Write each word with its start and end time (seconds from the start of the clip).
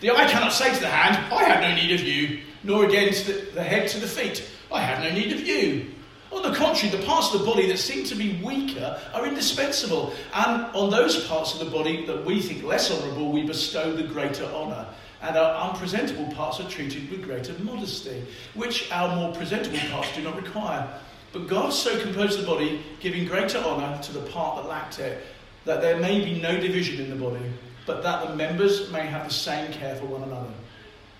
The 0.00 0.10
eye 0.10 0.28
cannot 0.28 0.52
say 0.52 0.72
to 0.72 0.80
the 0.80 0.88
hand, 0.88 1.32
I 1.32 1.44
have 1.44 1.60
no 1.60 1.74
need 1.74 1.92
of 1.92 2.06
you, 2.06 2.40
nor 2.62 2.84
again 2.84 3.12
to 3.12 3.32
the, 3.32 3.50
the 3.52 3.62
head 3.62 3.88
to 3.88 4.00
the 4.00 4.06
feet, 4.06 4.44
I 4.72 4.80
have 4.80 5.02
no 5.02 5.10
need 5.10 5.32
of 5.32 5.40
you. 5.40 5.90
On 6.30 6.42
the 6.42 6.54
contrary, 6.54 6.94
the 6.94 7.04
parts 7.04 7.32
of 7.32 7.40
the 7.40 7.46
body 7.46 7.66
that 7.68 7.78
seem 7.78 8.04
to 8.04 8.14
be 8.14 8.40
weaker 8.44 9.00
are 9.14 9.26
indispensable, 9.26 10.12
and 10.34 10.62
on 10.76 10.90
those 10.90 11.26
parts 11.26 11.54
of 11.54 11.60
the 11.60 11.76
body 11.76 12.04
that 12.06 12.24
we 12.24 12.40
think 12.40 12.62
less 12.62 12.90
honourable, 12.90 13.32
we 13.32 13.44
bestow 13.44 13.92
the 13.92 14.02
greater 14.02 14.44
honour 14.44 14.86
and 15.22 15.36
our 15.36 15.70
unpresentable 15.70 16.32
parts 16.34 16.60
are 16.60 16.68
treated 16.68 17.10
with 17.10 17.24
greater 17.24 17.52
modesty, 17.60 18.22
which 18.54 18.90
our 18.92 19.14
more 19.16 19.34
presentable 19.34 19.78
parts 19.90 20.14
do 20.14 20.22
not 20.22 20.36
require. 20.36 20.88
But 21.32 21.48
God 21.48 21.72
so 21.72 22.00
composed 22.00 22.40
the 22.40 22.46
body, 22.46 22.82
giving 23.00 23.26
greater 23.26 23.58
honour 23.58 24.00
to 24.02 24.12
the 24.12 24.20
part 24.30 24.56
that 24.56 24.68
lacked 24.68 24.98
it, 24.98 25.24
that 25.64 25.80
there 25.80 25.98
may 25.98 26.24
be 26.24 26.40
no 26.40 26.58
division 26.58 27.00
in 27.00 27.10
the 27.10 27.16
body, 27.16 27.44
but 27.88 28.04
that 28.04 28.28
the 28.28 28.36
members 28.36 28.92
may 28.92 29.04
have 29.06 29.26
the 29.26 29.34
same 29.34 29.72
care 29.72 29.96
for 29.96 30.06
one 30.06 30.22
another. 30.22 30.52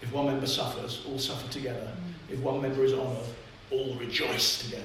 If 0.01 0.13
one 0.13 0.27
member 0.27 0.47
suffers, 0.47 1.03
all 1.09 1.19
suffer 1.19 1.51
together. 1.51 1.91
Mm. 2.31 2.35
If 2.35 2.39
one 2.41 2.63
member 2.63 2.85
is 2.85 2.93
honoured, 2.93 3.27
all 3.73 3.95
rejoice 3.95 4.63
together. 4.63 4.85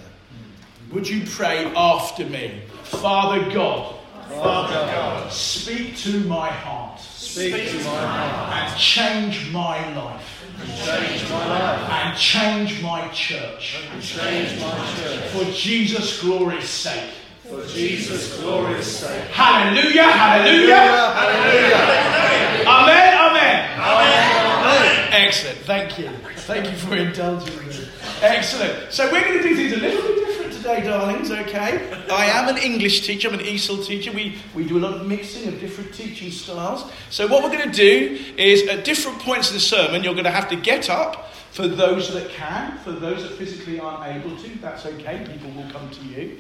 Would 0.92 1.08
you 1.08 1.24
pray 1.28 1.66
after 1.76 2.26
me? 2.26 2.64
Father 2.84 3.54
God, 3.54 3.96
Father 4.30 4.92
God, 4.92 5.32
speak 5.32 5.98
to 5.98 6.20
my 6.22 6.50
heart 6.50 6.84
speak 7.24 7.70
to 7.70 7.78
my 7.78 8.06
heart 8.06 8.72
and 8.72 8.80
change 8.80 9.52
my 9.52 9.96
life 9.96 10.46
and 10.60 10.70
change 10.70 11.30
my 11.32 11.48
life 11.48 11.90
and 11.90 12.18
change 12.18 12.82
my 12.84 13.08
church 13.10 13.84
and 13.92 14.04
change 14.04 14.60
my 14.62 14.96
church 14.96 15.28
for 15.30 15.46
Jesus' 15.52 16.22
glory's 16.22 16.70
sake. 16.70 17.10
For 17.54 17.68
Jesus' 17.68 18.40
glorious 18.40 19.00
sake. 19.00 19.24
Hallelujah, 19.30 20.04
hallelujah, 20.04 20.76
Hallelujah! 20.76 22.66
amen, 22.68 23.14
amen. 23.18 23.80
Amen! 23.80 25.10
Excellent, 25.12 25.58
thank 25.60 26.00
you. 26.00 26.10
Thank 26.38 26.70
you 26.70 26.78
for 26.78 26.96
indulging 26.96 27.56
me. 27.68 27.88
Excellent. 28.22 28.92
So 28.92 29.12
we're 29.12 29.22
going 29.22 29.38
to 29.38 29.44
do 29.44 29.56
things 29.56 29.74
a 29.74 29.78
little 29.78 30.02
bit 30.02 30.26
different 30.26 30.54
today, 30.54 30.82
darlings, 30.82 31.30
okay? 31.30 31.92
I 32.10 32.26
am 32.26 32.50
an 32.50 32.58
English 32.58 33.06
teacher, 33.06 33.28
I'm 33.28 33.36
an 33.36 33.42
ESOL 33.42 33.86
teacher. 33.86 34.12
We, 34.12 34.38
we 34.56 34.66
do 34.66 34.78
a 34.78 34.80
lot 34.80 34.94
of 34.94 35.06
mixing 35.06 35.48
of 35.48 35.60
different 35.60 35.94
teaching 35.94 36.32
styles. 36.32 36.92
So 37.10 37.28
what 37.28 37.44
we're 37.44 37.56
going 37.56 37.70
to 37.70 37.76
do 37.76 38.20
is 38.38 38.68
at 38.68 38.84
different 38.84 39.20
points 39.20 39.50
in 39.50 39.56
the 39.56 39.60
sermon, 39.60 40.04
you're 40.04 40.14
going 40.14 40.26
to 40.26 40.32
have 40.32 40.50
to 40.50 40.56
get 40.56 40.90
up 40.90 41.30
for 41.52 41.68
those 41.68 42.12
that 42.14 42.30
can, 42.32 42.80
for 42.80 42.92
those 42.92 43.22
that 43.22 43.38
physically 43.38 43.80
aren't 43.80 44.04
able 44.08 44.36
to. 44.38 44.50
That's 44.60 44.86
okay, 44.88 45.24
people 45.32 45.52
will 45.52 45.70
come 45.70 45.90
to 45.92 46.04
you. 46.06 46.40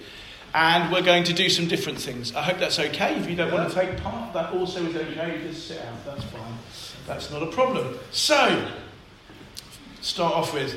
And 0.55 0.91
we're 0.91 1.01
going 1.01 1.23
to 1.25 1.33
do 1.33 1.49
some 1.49 1.67
different 1.67 1.99
things. 1.99 2.35
I 2.35 2.43
hope 2.43 2.59
that's 2.59 2.77
okay. 2.77 3.15
If 3.15 3.27
you 3.27 3.35
don't 3.35 3.51
want 3.51 3.69
to 3.69 3.75
take 3.75 3.97
part, 3.97 4.33
that 4.33 4.53
also 4.53 4.85
is 4.85 4.95
okay. 4.95 5.41
Just 5.47 5.67
sit 5.67 5.79
out, 5.79 6.05
that's 6.05 6.23
fine. 6.25 6.57
That's 7.07 7.31
not 7.31 7.41
a 7.41 7.47
problem. 7.47 7.97
So, 8.11 8.69
start 10.01 10.33
off 10.33 10.53
with, 10.53 10.75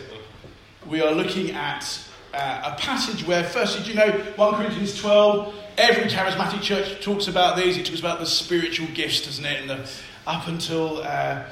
we 0.88 1.02
are 1.02 1.12
looking 1.12 1.50
at 1.50 2.00
uh, 2.32 2.72
a 2.74 2.80
passage 2.80 3.26
where, 3.26 3.44
firstly, 3.44 3.84
do 3.84 3.90
you 3.90 3.96
know 3.96 4.12
1 4.36 4.54
Corinthians 4.54 4.98
12? 4.98 5.54
Every 5.78 6.04
charismatic 6.04 6.62
church 6.62 7.04
talks 7.04 7.28
about 7.28 7.56
these. 7.56 7.76
It 7.76 7.84
talks 7.84 8.00
about 8.00 8.18
the 8.18 8.26
spiritual 8.26 8.88
gifts, 8.94 9.26
doesn't 9.26 9.44
it? 9.44 9.60
And 9.60 9.70
the, 9.70 9.90
up 10.26 10.48
until 10.48 11.02
uh, 11.02 11.44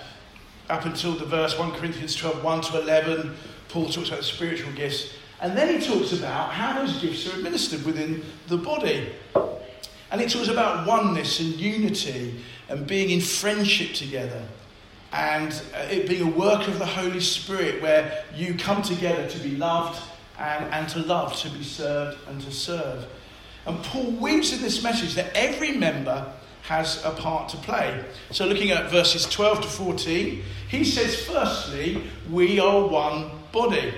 up 0.70 0.86
until 0.86 1.12
the 1.12 1.26
verse 1.26 1.58
1 1.58 1.72
Corinthians 1.72 2.16
12, 2.16 2.42
1 2.42 2.60
to 2.62 2.80
11, 2.80 3.34
Paul 3.68 3.88
talks 3.90 4.08
about 4.08 4.20
the 4.20 4.24
spiritual 4.24 4.72
gifts. 4.72 5.12
And 5.44 5.54
then 5.54 5.78
he 5.78 5.86
talks 5.86 6.14
about 6.14 6.52
how 6.52 6.72
those 6.72 7.02
gifts 7.02 7.30
are 7.30 7.36
administered 7.36 7.84
within 7.84 8.24
the 8.48 8.56
body. 8.56 9.10
And 10.10 10.22
it 10.22 10.30
talks 10.30 10.48
about 10.48 10.86
oneness 10.86 11.38
and 11.38 11.54
unity 11.56 12.40
and 12.70 12.86
being 12.86 13.10
in 13.10 13.20
friendship 13.20 13.92
together. 13.92 14.42
And 15.12 15.52
uh, 15.74 15.80
it 15.90 16.08
being 16.08 16.22
a 16.22 16.30
work 16.30 16.66
of 16.66 16.78
the 16.78 16.86
Holy 16.86 17.20
Spirit 17.20 17.82
where 17.82 18.24
you 18.34 18.54
come 18.54 18.80
together 18.80 19.28
to 19.28 19.38
be 19.40 19.50
loved 19.56 20.00
and, 20.38 20.64
and 20.72 20.88
to 20.88 21.00
love, 21.00 21.36
to 21.40 21.50
be 21.50 21.62
served 21.62 22.16
and 22.26 22.40
to 22.40 22.50
serve. 22.50 23.04
And 23.66 23.84
Paul 23.84 24.12
weaves 24.12 24.50
in 24.50 24.62
this 24.62 24.82
message 24.82 25.12
that 25.12 25.30
every 25.34 25.72
member 25.72 26.26
has 26.62 27.04
a 27.04 27.10
part 27.10 27.50
to 27.50 27.58
play. 27.58 28.02
So, 28.30 28.46
looking 28.46 28.70
at 28.70 28.90
verses 28.90 29.26
12 29.26 29.60
to 29.60 29.68
14, 29.68 30.42
he 30.70 30.84
says, 30.84 31.22
firstly, 31.26 32.02
we 32.30 32.58
are 32.58 32.86
one 32.86 33.30
body. 33.52 33.92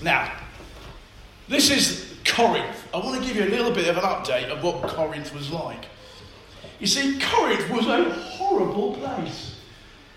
Now, 0.00 0.32
this 1.48 1.70
is 1.70 2.14
Corinth. 2.24 2.88
I 2.94 2.98
want 2.98 3.20
to 3.20 3.26
give 3.26 3.36
you 3.36 3.44
a 3.44 3.50
little 3.50 3.72
bit 3.72 3.88
of 3.88 3.96
an 3.96 4.04
update 4.04 4.48
of 4.48 4.62
what 4.62 4.82
Corinth 4.82 5.34
was 5.34 5.50
like. 5.50 5.86
You 6.78 6.86
see, 6.86 7.18
Corinth 7.20 7.70
was 7.70 7.86
a 7.86 8.10
horrible 8.10 8.94
place. 8.94 9.56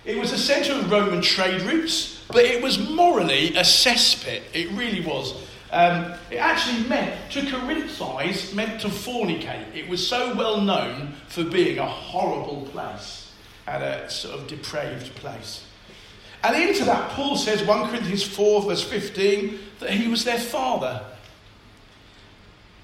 It 0.03 0.17
was 0.17 0.31
a 0.31 0.37
centre 0.37 0.73
of 0.73 0.91
Roman 0.91 1.21
trade 1.21 1.61
routes, 1.61 2.23
but 2.27 2.45
it 2.45 2.61
was 2.61 2.77
morally 2.77 3.55
a 3.55 3.61
cesspit. 3.61 4.41
It 4.53 4.71
really 4.71 5.01
was. 5.01 5.33
Um, 5.71 6.13
it 6.29 6.37
actually 6.37 6.87
meant 6.87 7.31
to 7.31 7.41
Corinthize 7.41 8.53
meant 8.53 8.81
to 8.81 8.87
fornicate. 8.87 9.75
It 9.75 9.89
was 9.89 10.07
so 10.07 10.35
well 10.35 10.61
known 10.61 11.15
for 11.27 11.43
being 11.43 11.79
a 11.79 11.85
horrible 11.85 12.67
place 12.71 13.31
and 13.67 13.83
a 13.83 14.09
sort 14.09 14.39
of 14.39 14.47
depraved 14.47 15.13
place. 15.15 15.65
And 16.43 16.55
into 16.55 16.85
that, 16.85 17.09
Paul 17.11 17.35
says, 17.35 17.63
1 17.63 17.89
Corinthians 17.89 18.23
4, 18.23 18.61
verse 18.61 18.83
15, 18.83 19.59
that 19.79 19.89
he 19.89 20.07
was 20.07 20.23
their 20.23 20.39
father. 20.39 21.03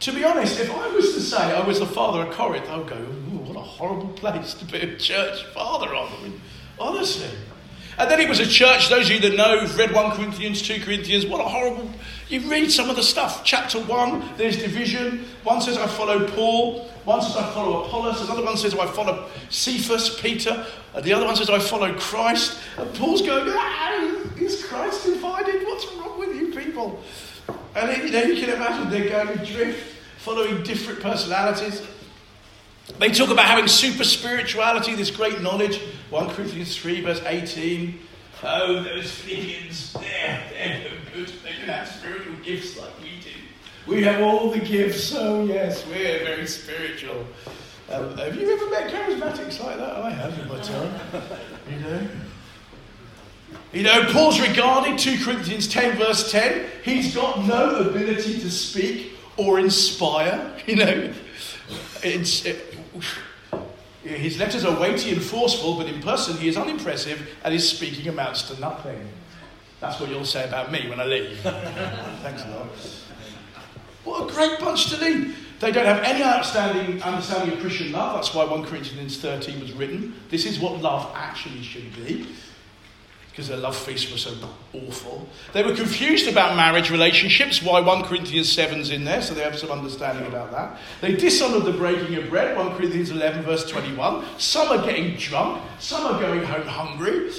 To 0.01 0.12
be 0.12 0.23
honest, 0.23 0.59
if 0.59 0.72
I 0.72 0.88
was 0.88 1.13
to 1.13 1.22
say 1.22 1.38
I 1.38 1.63
was 1.66 1.78
the 1.78 1.85
father 1.85 2.23
of 2.23 2.34
Corinth, 2.34 2.67
I 2.67 2.78
would 2.78 2.88
go, 2.88 2.95
what 2.95 3.56
a 3.56 3.59
horrible 3.59 4.07
place 4.09 4.56
to 4.56 4.66
be 4.66 4.79
a 4.79 4.97
church 4.97 5.44
father 5.53 5.94
of. 5.94 6.12
I 6.12 6.23
mean, 6.23 6.41
honestly. 6.79 7.29
And 8.00 8.09
then 8.09 8.19
it 8.19 8.28
was 8.28 8.40
a 8.40 8.47
church, 8.47 8.90
those 8.90 9.11
of 9.11 9.11
you 9.11 9.29
that 9.29 9.35
know, 9.35 9.59
have 9.59 9.78
read 9.78 9.94
1 9.94 10.17
Corinthians, 10.17 10.63
2 10.63 10.81
Corinthians, 10.81 11.28
what 11.28 11.40
a 11.40 11.44
horrible. 11.44 11.88
You 12.29 12.40
read 12.50 12.72
some 12.72 12.90
of 12.90 12.95
the 12.95 13.03
stuff. 13.03 13.44
Chapter 13.44 13.79
1, 13.79 14.38
there's 14.38 14.57
division. 14.57 15.23
One 15.44 15.61
says, 15.61 15.78
I 15.78 15.85
follow 15.85 16.28
Paul. 16.29 16.88
One 17.06 17.22
says, 17.22 17.38
I 17.38 17.53
follow 17.53 17.84
Apollos. 17.84 18.22
Another 18.22 18.44
one 18.44 18.57
says, 18.57 18.73
I 18.73 18.88
follow 18.88 19.29
Cephas, 19.51 20.19
Peter. 20.19 20.66
And 20.95 21.03
the 21.03 21.13
other 21.13 21.28
one 21.28 21.35
says, 21.35 21.51
I 21.51 21.59
follow 21.59 21.94
Christ. 22.00 22.57
And 22.78 22.91
Paul's 22.95 23.22
going, 23.22 23.53
ah, 23.56 24.23
is 24.40 24.66
Christ 24.66 25.06
divided? 25.06 25.64
What's 25.67 25.93
wrong 25.93 26.17
with 26.17 26.35
you 26.35 26.52
people? 26.59 27.03
And 27.75 28.03
you 28.03 28.11
know, 28.11 28.23
you 28.23 28.35
can 28.43 28.55
imagine 28.55 28.90
they're 28.90 29.09
going 29.09 29.40
adrift, 29.40 29.96
following 30.22 30.62
different 30.62 31.00
personalities. 31.00 31.82
They 33.00 33.09
talk 33.09 33.32
about 33.32 33.46
having 33.46 33.68
super 33.68 34.03
spirituality, 34.03 34.94
this 34.94 35.09
great 35.09 35.41
knowledge. 35.41 35.82
1 36.12 36.29
Corinthians 36.29 36.78
3, 36.78 37.02
verse 37.02 37.22
18. 37.26 38.00
Oh, 38.44 38.84
those 38.84 39.09
Philippians, 39.09 39.94
they're, 39.94 40.44
they're 40.52 40.91
good. 41.16 41.28
They 41.44 41.53
can 41.53 41.70
have 41.70 41.88
spiritual 41.88 42.35
gifts 42.44 42.78
like 42.78 42.91
we 43.02 43.09
do. 43.22 43.29
We 43.88 44.03
have 44.03 44.22
all 44.22 44.52
the 44.52 44.59
gifts, 44.59 45.12
oh 45.16 45.46
yes, 45.46 45.88
we're 45.88 46.20
very 46.20 46.46
spiritual. 46.46 47.26
Um, 47.90 48.16
have 48.18 48.35
you 48.35 48.53
ever 48.53 48.70
met 48.70 48.91
charismatics 48.91 49.64
like 49.64 49.78
that? 49.78 49.96
I 49.97 50.12
have 50.12 50.38
in 50.38 50.47
my 50.47 50.59
time. 50.59 50.94
You 51.70 51.79
know? 51.79 52.08
You 53.73 53.84
know, 53.84 54.06
Paul's 54.12 54.40
regarded 54.40 55.00
2 55.00 55.23
Corinthians 55.23 55.68
10, 55.68 55.97
verse 55.97 56.32
10. 56.32 56.66
He's 56.84 57.16
got 57.16 57.46
no 57.46 57.76
ability 57.90 58.40
to 58.40 58.52
speak 58.52 59.10
or 59.41 59.59
inspire. 59.59 60.47
You 60.67 60.76
know, 60.76 61.14
it, 62.03 62.76
his 64.03 64.40
letters 64.40 64.64
are 64.64 64.79
weighty 64.79 65.11
and 65.11 65.22
forceful, 65.22 65.76
but 65.76 65.88
in 65.88 66.02
person 66.02 66.38
he 66.38 66.47
is 66.47 66.55
unimpressive 66.55 67.28
and 67.43 67.53
his 67.53 67.67
speaking 67.67 68.08
amounts 68.08 68.43
to 68.43 68.59
nothing. 68.59 69.08
That's 69.79 69.99
what 69.99 70.09
you'll 70.09 70.23
say 70.23 70.47
about 70.47 70.72
me 70.72 70.88
when 70.88 70.99
I 70.99 71.05
leave. 71.05 71.38
Thanks 71.40 72.43
a 72.46 72.49
lot. 72.49 72.67
What 74.03 74.29
a 74.29 74.34
great 74.34 74.59
bunch 74.59 74.91
to 74.91 75.03
lead. 75.03 75.35
They 75.59 75.72
don't 75.72 75.85
have 75.85 76.03
any 76.03 76.23
outstanding 76.23 77.02
understanding 77.02 77.55
of 77.55 77.59
Christian 77.59 77.91
love. 77.91 78.16
That's 78.16 78.34
why 78.34 78.46
1 78.46 78.64
Corinthians 78.66 79.17
13 79.20 79.59
was 79.59 79.73
written. 79.73 80.14
This 80.29 80.46
is 80.46 80.59
what 80.59 80.79
love 80.79 81.11
actually 81.16 81.64
should 81.64 81.96
be 81.96 82.28
because 83.31 83.47
their 83.47 83.57
love 83.57 83.75
feasts 83.78 84.11
were 84.11 84.17
so 84.17 84.33
awful. 84.73 85.28
They 85.53 85.63
were 85.63 85.73
confused 85.73 86.28
about 86.28 86.57
marriage 86.57 86.91
relationships, 86.91 87.63
why 87.63 87.79
1 87.79 88.03
Corinthians 88.03 88.53
7's 88.55 88.91
in 88.91 89.05
there, 89.05 89.22
so 89.22 89.33
they 89.33 89.41
have 89.41 89.57
some 89.57 89.72
understanding 89.72 90.28
about 90.28 90.51
that. 90.51 90.78
They 90.99 91.16
dishonoured 91.16 91.63
the 91.63 91.72
breaking 91.72 92.16
of 92.16 92.29
bread, 92.29 92.57
1 92.57 92.75
Corinthians 92.75 93.09
11, 93.09 93.43
verse 93.43 93.69
21. 93.69 94.25
Some 94.37 94.67
are 94.67 94.85
getting 94.85 95.16
drunk, 95.16 95.63
some 95.79 96.05
are 96.05 96.19
going 96.19 96.43
home 96.43 96.67
hungry. 96.67 97.31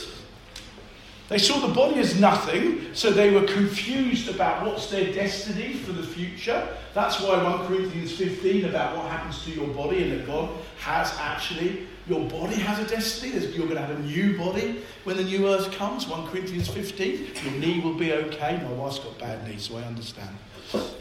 They 1.28 1.38
saw 1.38 1.66
the 1.66 1.72
body 1.72 1.98
as 1.98 2.20
nothing, 2.20 2.94
so 2.94 3.10
they 3.10 3.30
were 3.30 3.46
confused 3.46 4.28
about 4.28 4.66
what's 4.66 4.90
their 4.90 5.12
destiny 5.14 5.74
for 5.74 5.92
the 5.92 6.02
future. 6.02 6.68
That's 6.92 7.20
why 7.20 7.42
1 7.42 7.66
Corinthians 7.66 8.12
15 8.12 8.66
about 8.66 8.96
what 8.96 9.10
happens 9.10 9.42
to 9.44 9.50
your 9.50 9.68
body 9.68 10.02
and 10.02 10.20
that 10.20 10.26
God 10.26 10.50
has 10.80 11.14
actually, 11.18 11.86
your 12.08 12.28
body 12.28 12.56
has 12.56 12.78
a 12.78 12.86
destiny. 12.88 13.32
You're 13.32 13.66
going 13.66 13.76
to 13.76 13.86
have 13.86 13.96
a 13.96 14.02
new 14.02 14.36
body 14.36 14.82
when 15.04 15.16
the 15.16 15.24
new 15.24 15.48
earth 15.48 15.70
comes. 15.72 16.06
1 16.06 16.28
Corinthians 16.28 16.68
15. 16.68 17.28
Your 17.44 17.52
knee 17.54 17.80
will 17.80 17.94
be 17.94 18.12
okay. 18.12 18.60
My 18.62 18.72
wife's 18.72 18.98
got 18.98 19.18
bad 19.18 19.46
knees, 19.46 19.68
so 19.68 19.76
I 19.76 19.82
understand. 19.82 20.36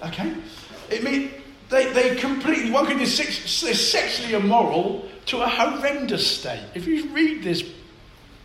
Okay? 0.03 0.33
It 0.89 1.03
means 1.03 1.31
they, 1.69 1.91
they 1.93 2.15
completely, 2.17 2.69
1 2.69 2.85
Corinthians 2.85 3.15
6, 3.15 3.61
they're 3.61 3.73
sexually 3.73 4.33
immoral 4.33 5.07
to 5.27 5.41
a 5.41 5.47
horrendous 5.47 6.39
state. 6.39 6.63
If 6.75 6.85
you 6.85 7.09
read 7.09 7.43
this 7.43 7.63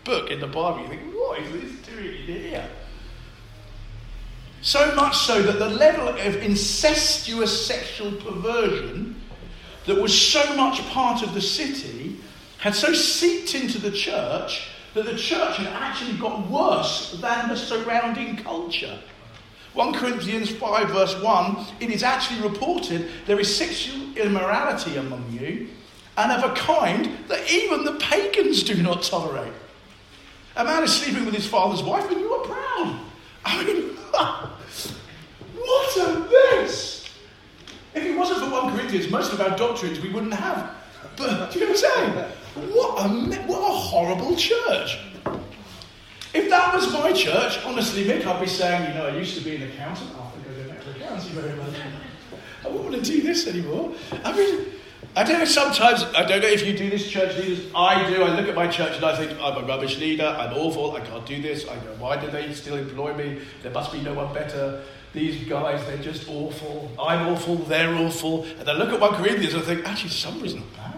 book 0.05 0.31
in 0.31 0.41
the 0.41 0.47
Bible, 0.47 0.81
you 0.83 0.89
think, 0.89 1.15
what 1.15 1.41
is 1.41 1.53
this 1.53 1.87
doing 1.87 2.13
here? 2.23 2.69
So 4.63 4.95
much 4.95 5.17
so 5.17 5.43
that 5.43 5.59
the 5.59 5.69
level 5.69 6.09
of 6.09 6.37
incestuous 6.37 7.67
sexual 7.67 8.13
perversion 8.13 9.21
that 9.87 10.01
was 10.01 10.17
so 10.19 10.57
much 10.57 10.81
part 10.89 11.23
of 11.23 11.35
the 11.35 11.41
city 11.41 12.06
had 12.67 12.75
so 12.75 12.93
seeped 12.93 13.55
into 13.55 13.79
the 13.79 13.93
church 13.93 14.71
that 14.93 15.05
the 15.05 15.15
church 15.15 15.59
had 15.59 15.69
actually 15.69 16.19
got 16.19 16.51
worse 16.51 17.17
than 17.21 17.49
the 17.49 17.55
surrounding 17.55 18.37
culture. 18.39 18.99
1 19.75 19.95
Corinthians 19.95 20.51
5, 20.51 20.89
verse 20.89 21.15
1, 21.23 21.65
it 21.79 21.91
is 21.91 22.03
actually 22.03 22.41
reported 22.41 23.09
there 23.25 23.39
is 23.39 23.57
sexual 23.57 24.17
immorality 24.17 24.97
among 24.97 25.31
you, 25.31 25.69
and 26.17 26.33
of 26.33 26.51
a 26.51 26.55
kind 26.57 27.17
that 27.29 27.49
even 27.49 27.85
the 27.85 27.93
pagans 28.01 28.65
do 28.65 28.83
not 28.83 29.05
tolerate. 29.05 29.53
A 30.57 30.65
man 30.65 30.83
is 30.83 30.93
sleeping 30.93 31.25
with 31.25 31.37
his 31.37 31.47
father's 31.47 31.85
wife, 31.85 32.11
and 32.11 32.19
you 32.19 32.33
are 32.33 32.45
proud. 32.47 33.01
I 33.45 33.65
mean, 33.65 33.91
what 35.55 35.97
a 35.99 36.19
mess! 36.59 37.09
If 37.95 38.03
it 38.03 38.19
wasn't 38.19 38.41
for 38.41 38.51
1 38.51 38.77
Corinthians, 38.77 39.09
most 39.09 39.33
of 39.33 39.41
our 39.41 39.57
doctrines 39.57 40.01
we 40.01 40.09
wouldn't 40.09 40.35
have. 40.35 40.75
But 41.17 41.53
do 41.53 41.61
you 41.61 41.67
know 41.67 41.73
what 41.73 41.85
I'm 41.85 42.15
saying? 42.17 42.33
What 42.57 43.05
a, 43.05 43.09
what 43.43 43.61
a 43.61 43.75
horrible 43.75 44.35
church. 44.35 44.99
If 46.33 46.49
that 46.51 46.75
was 46.75 46.91
my 46.93 47.13
church, 47.13 47.59
honestly, 47.65 48.05
Mick, 48.05 48.25
I'd 48.27 48.41
be 48.41 48.47
saying, 48.47 48.89
you 48.89 48.95
know, 48.95 49.07
I 49.07 49.17
used 49.17 49.37
to 49.37 49.45
be 49.45 49.57
an 49.57 49.63
accountant. 49.65 50.11
I 50.19 50.31
think 50.31 50.69
I 50.69 50.73
back 50.73 50.83
to 50.85 50.91
accountancy 50.91 51.31
very 51.31 51.55
much. 51.55 51.75
I 52.65 52.69
wouldn't 52.69 52.91
want 52.91 53.05
to 53.05 53.11
do 53.11 53.23
this 53.23 53.47
anymore. 53.47 53.93
I 54.25 54.37
mean, 54.37 54.67
I 55.15 55.25
don't 55.25 55.39
know, 55.39 55.45
sometimes, 55.45 56.03
I 56.15 56.25
don't 56.25 56.41
know 56.41 56.49
if 56.49 56.67
you 56.67 56.77
do 56.77 56.89
this, 56.89 57.11
church 57.11 57.37
leaders. 57.37 57.71
I 57.75 58.09
do. 58.09 58.23
I 58.23 58.39
look 58.39 58.49
at 58.49 58.55
my 58.55 58.69
church 58.69 58.97
and 58.97 59.05
I 59.05 59.17
think, 59.17 59.33
I'm 59.41 59.63
a 59.63 59.67
rubbish 59.67 59.99
leader. 59.99 60.27
I'm 60.27 60.55
awful. 60.55 60.97
I 60.97 61.01
can't 61.01 61.25
do 61.27 61.41
this. 61.41 61.69
I 61.69 61.77
go, 61.77 61.95
why 61.99 62.19
do 62.19 62.31
they 62.31 62.53
still 62.55 62.77
employ 62.77 63.15
me? 63.15 63.41
There 63.63 63.73
must 63.73 63.93
be 63.93 64.01
no 64.01 64.15
one 64.15 64.33
better. 64.33 64.83
These 65.13 65.49
guys, 65.49 65.87
they're 65.87 66.03
just 66.03 66.29
awful. 66.29 66.91
I'm 66.99 67.29
awful. 67.29 67.57
They're 67.57 67.95
awful. 67.95 68.45
And 68.59 68.69
I 68.69 68.73
look 68.75 68.93
at 68.93 69.01
1 69.01 69.15
Corinthians 69.15 69.55
and 69.55 69.63
I 69.63 69.67
think, 69.67 69.87
actually, 69.87 70.11
somebody's 70.11 70.55
not 70.55 70.71
bad. 70.75 70.96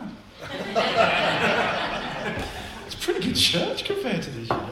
it's 2.86 2.94
a 2.94 2.98
pretty 2.98 3.26
good 3.26 3.36
church 3.36 3.84
compared 3.84 4.22
to 4.22 4.30
this, 4.30 4.48
you 4.48 4.56
know. 4.56 4.70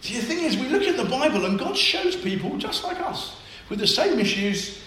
See, 0.00 0.16
the 0.16 0.22
thing 0.22 0.44
is, 0.44 0.56
we 0.56 0.68
look 0.68 0.82
at 0.82 0.96
the 0.96 1.04
Bible 1.04 1.46
and 1.46 1.58
God 1.58 1.76
shows 1.76 2.16
people 2.16 2.56
just 2.58 2.84
like 2.84 3.00
us 3.00 3.36
with 3.68 3.78
the 3.78 3.86
same 3.86 4.18
issues. 4.18 4.82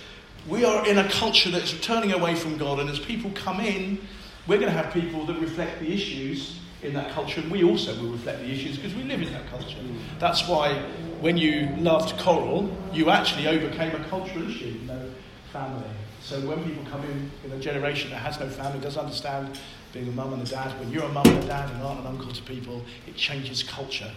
We 0.47 0.63
are 0.63 0.87
in 0.87 0.97
a 0.97 1.09
culture 1.09 1.49
that's 1.49 1.73
turning 1.81 2.13
away 2.13 2.35
from 2.35 2.57
God, 2.57 2.79
and 2.79 2.89
as 2.89 2.99
people 2.99 3.31
come 3.35 3.59
in, 3.59 3.99
we're 4.47 4.57
going 4.57 4.71
to 4.71 4.77
have 4.77 4.93
people 4.93 5.25
that 5.25 5.39
reflect 5.39 5.79
the 5.79 5.93
issues 5.93 6.59
in 6.81 6.93
that 6.93 7.11
culture, 7.11 7.41
and 7.41 7.51
we 7.51 7.63
also 7.63 7.93
will 8.01 8.11
reflect 8.11 8.39
the 8.39 8.49
issues 8.49 8.77
because 8.77 8.95
we 8.95 9.03
live 9.03 9.21
in 9.21 9.31
that 9.33 9.47
culture. 9.49 9.77
That's 10.17 10.47
why 10.47 10.73
when 11.19 11.37
you 11.37 11.75
loved 11.77 12.17
Coral, 12.19 12.73
you 12.93 13.09
actually 13.09 13.47
overcame 13.47 13.93
a 13.95 14.03
cultural 14.05 14.49
issue, 14.49 14.67
you 14.67 14.87
know, 14.87 15.11
family. 15.51 15.89
So 16.21 16.39
when 16.41 16.63
people 16.63 16.83
come 16.89 17.03
in 17.05 17.31
in 17.45 17.51
a 17.51 17.59
generation 17.59 18.11
that 18.11 18.17
has 18.17 18.39
no 18.39 18.47
family, 18.49 18.79
doesn't 18.79 19.01
understand 19.01 19.59
being 19.93 20.07
a 20.07 20.11
mum 20.11 20.33
and 20.33 20.41
a 20.41 20.45
dad, 20.45 20.77
when 20.79 20.91
you're 20.91 21.03
a 21.03 21.09
mum 21.09 21.25
and 21.25 21.43
a 21.43 21.47
dad 21.47 21.71
and 21.71 21.81
aunt 21.81 21.99
and 21.99 22.07
uncle 22.07 22.31
to 22.31 22.43
people, 22.43 22.83
it 23.07 23.15
changes 23.15 23.63
culture 23.63 24.11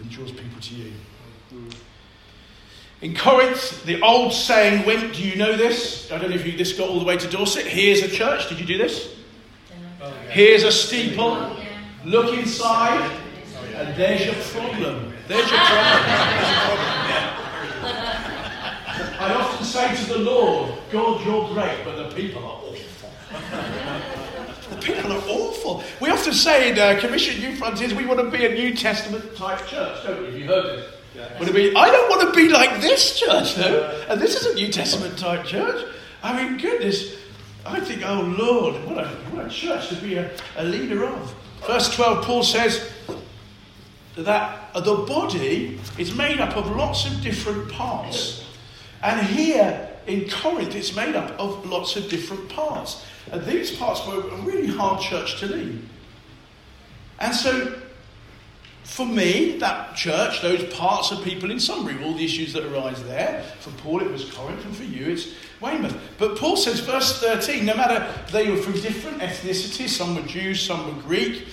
and 0.00 0.10
draws 0.10 0.32
people 0.32 0.60
to 0.60 0.74
you. 0.74 0.92
In 3.02 3.14
Corinth, 3.14 3.84
the 3.84 4.00
old 4.02 4.32
saying 4.32 4.84
went, 4.86 5.14
do 5.14 5.22
you 5.22 5.36
know 5.36 5.56
this? 5.56 6.10
I 6.10 6.18
don't 6.18 6.30
know 6.30 6.36
if 6.36 6.46
you, 6.46 6.56
this 6.56 6.72
got 6.72 6.88
all 6.88 6.98
the 6.98 7.04
way 7.04 7.16
to 7.16 7.28
Dorset. 7.28 7.66
Here's 7.66 8.02
a 8.02 8.08
church. 8.08 8.48
Did 8.48 8.58
you 8.58 8.66
do 8.66 8.78
this? 8.78 9.14
Here's 10.30 10.64
a 10.64 10.72
steeple. 10.72 11.56
Look 12.04 12.36
inside, 12.36 13.10
and 13.74 13.94
there's 13.96 14.24
your 14.24 14.34
problem. 14.34 15.12
There's 15.28 15.50
your 15.50 15.60
problem. 15.60 17.05
I 19.18 19.32
often 19.34 19.64
say 19.64 19.94
to 19.94 20.12
the 20.12 20.18
Lord, 20.18 20.74
God, 20.90 21.24
you're 21.24 21.48
great, 21.48 21.84
but 21.84 21.96
the 21.96 22.14
people 22.14 22.44
are 22.44 22.60
awful. 22.62 22.76
the 24.70 24.76
people 24.76 25.12
are 25.12 25.22
awful. 25.28 25.82
We 26.00 26.10
often 26.10 26.32
say 26.32 26.70
in 26.70 26.78
uh, 26.78 27.00
Commission 27.00 27.40
New 27.40 27.56
Frontiers, 27.56 27.94
we 27.94 28.04
want 28.04 28.20
to 28.20 28.30
be 28.30 28.44
a 28.44 28.54
New 28.54 28.74
Testament 28.74 29.36
type 29.36 29.66
church, 29.66 30.04
don't 30.04 30.20
we? 30.20 30.26
Have 30.26 30.38
you 30.38 30.46
heard 30.46 30.78
this? 30.78 30.94
Yeah. 31.14 31.32
Want 31.34 31.46
to 31.46 31.54
be, 31.54 31.74
I 31.74 31.90
don't 31.90 32.10
want 32.10 32.34
to 32.34 32.38
be 32.38 32.50
like 32.50 32.80
this 32.80 33.18
church, 33.18 33.54
though. 33.54 34.04
And 34.08 34.20
this 34.20 34.36
is 34.36 34.46
a 34.46 34.54
New 34.54 34.70
Testament 34.70 35.18
type 35.18 35.46
church. 35.46 35.86
I 36.22 36.36
mean, 36.36 36.58
goodness, 36.58 37.16
I 37.64 37.80
think, 37.80 38.02
oh 38.04 38.22
Lord, 38.38 38.84
what 38.84 38.98
a, 38.98 39.08
what 39.30 39.46
a 39.46 39.48
church 39.48 39.88
to 39.88 39.94
be 39.96 40.16
a, 40.16 40.30
a 40.56 40.64
leader 40.64 41.04
of. 41.04 41.34
Verse 41.66 41.94
12, 41.94 42.24
Paul 42.24 42.42
says 42.42 42.92
that 44.16 44.72
the 44.74 44.94
body 44.94 45.80
is 45.98 46.14
made 46.14 46.40
up 46.40 46.56
of 46.56 46.70
lots 46.76 47.06
of 47.06 47.22
different 47.22 47.70
parts. 47.72 48.44
And 49.02 49.26
here 49.26 49.90
in 50.06 50.28
Corinth, 50.28 50.74
it's 50.74 50.94
made 50.94 51.14
up 51.14 51.38
of 51.38 51.66
lots 51.66 51.96
of 51.96 52.08
different 52.08 52.48
parts. 52.48 53.04
And 53.30 53.44
these 53.44 53.76
parts 53.76 54.06
were 54.06 54.20
a 54.20 54.36
really 54.42 54.68
hard 54.68 55.00
church 55.00 55.40
to 55.40 55.46
lead. 55.46 55.82
And 57.18 57.34
so, 57.34 57.80
for 58.84 59.04
me, 59.04 59.58
that 59.58 59.96
church, 59.96 60.42
those 60.42 60.62
parts 60.74 61.10
of 61.10 61.24
people 61.24 61.50
in 61.50 61.58
Sunbury, 61.58 62.02
all 62.04 62.14
the 62.14 62.24
issues 62.24 62.52
that 62.52 62.64
arise 62.64 63.02
there. 63.04 63.42
For 63.60 63.70
Paul, 63.82 64.00
it 64.00 64.10
was 64.10 64.30
Corinth, 64.30 64.64
and 64.64 64.76
for 64.76 64.84
you, 64.84 65.06
it's 65.06 65.34
Weymouth. 65.60 65.96
But 66.18 66.38
Paul 66.38 66.56
says, 66.56 66.80
verse 66.80 67.18
13, 67.20 67.64
no 67.64 67.74
matter 67.74 68.06
they 68.30 68.48
were 68.48 68.56
from 68.56 68.74
different 68.74 69.18
ethnicities, 69.18 69.88
some 69.88 70.14
were 70.14 70.22
Jews, 70.22 70.60
some 70.60 70.86
were 70.86 71.02
Greek, 71.02 71.46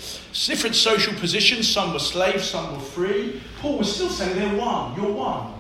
different 0.45 0.75
social 0.75 1.13
positions, 1.15 1.67
some 1.67 1.93
were 1.93 2.00
slaves, 2.00 2.50
some 2.50 2.73
were 2.73 2.79
free. 2.79 3.41
Paul 3.59 3.79
was 3.79 3.93
still 3.93 4.09
saying 4.09 4.38
they're 4.38 4.59
one, 4.59 4.95
you're 4.95 5.12
one. 5.12 5.52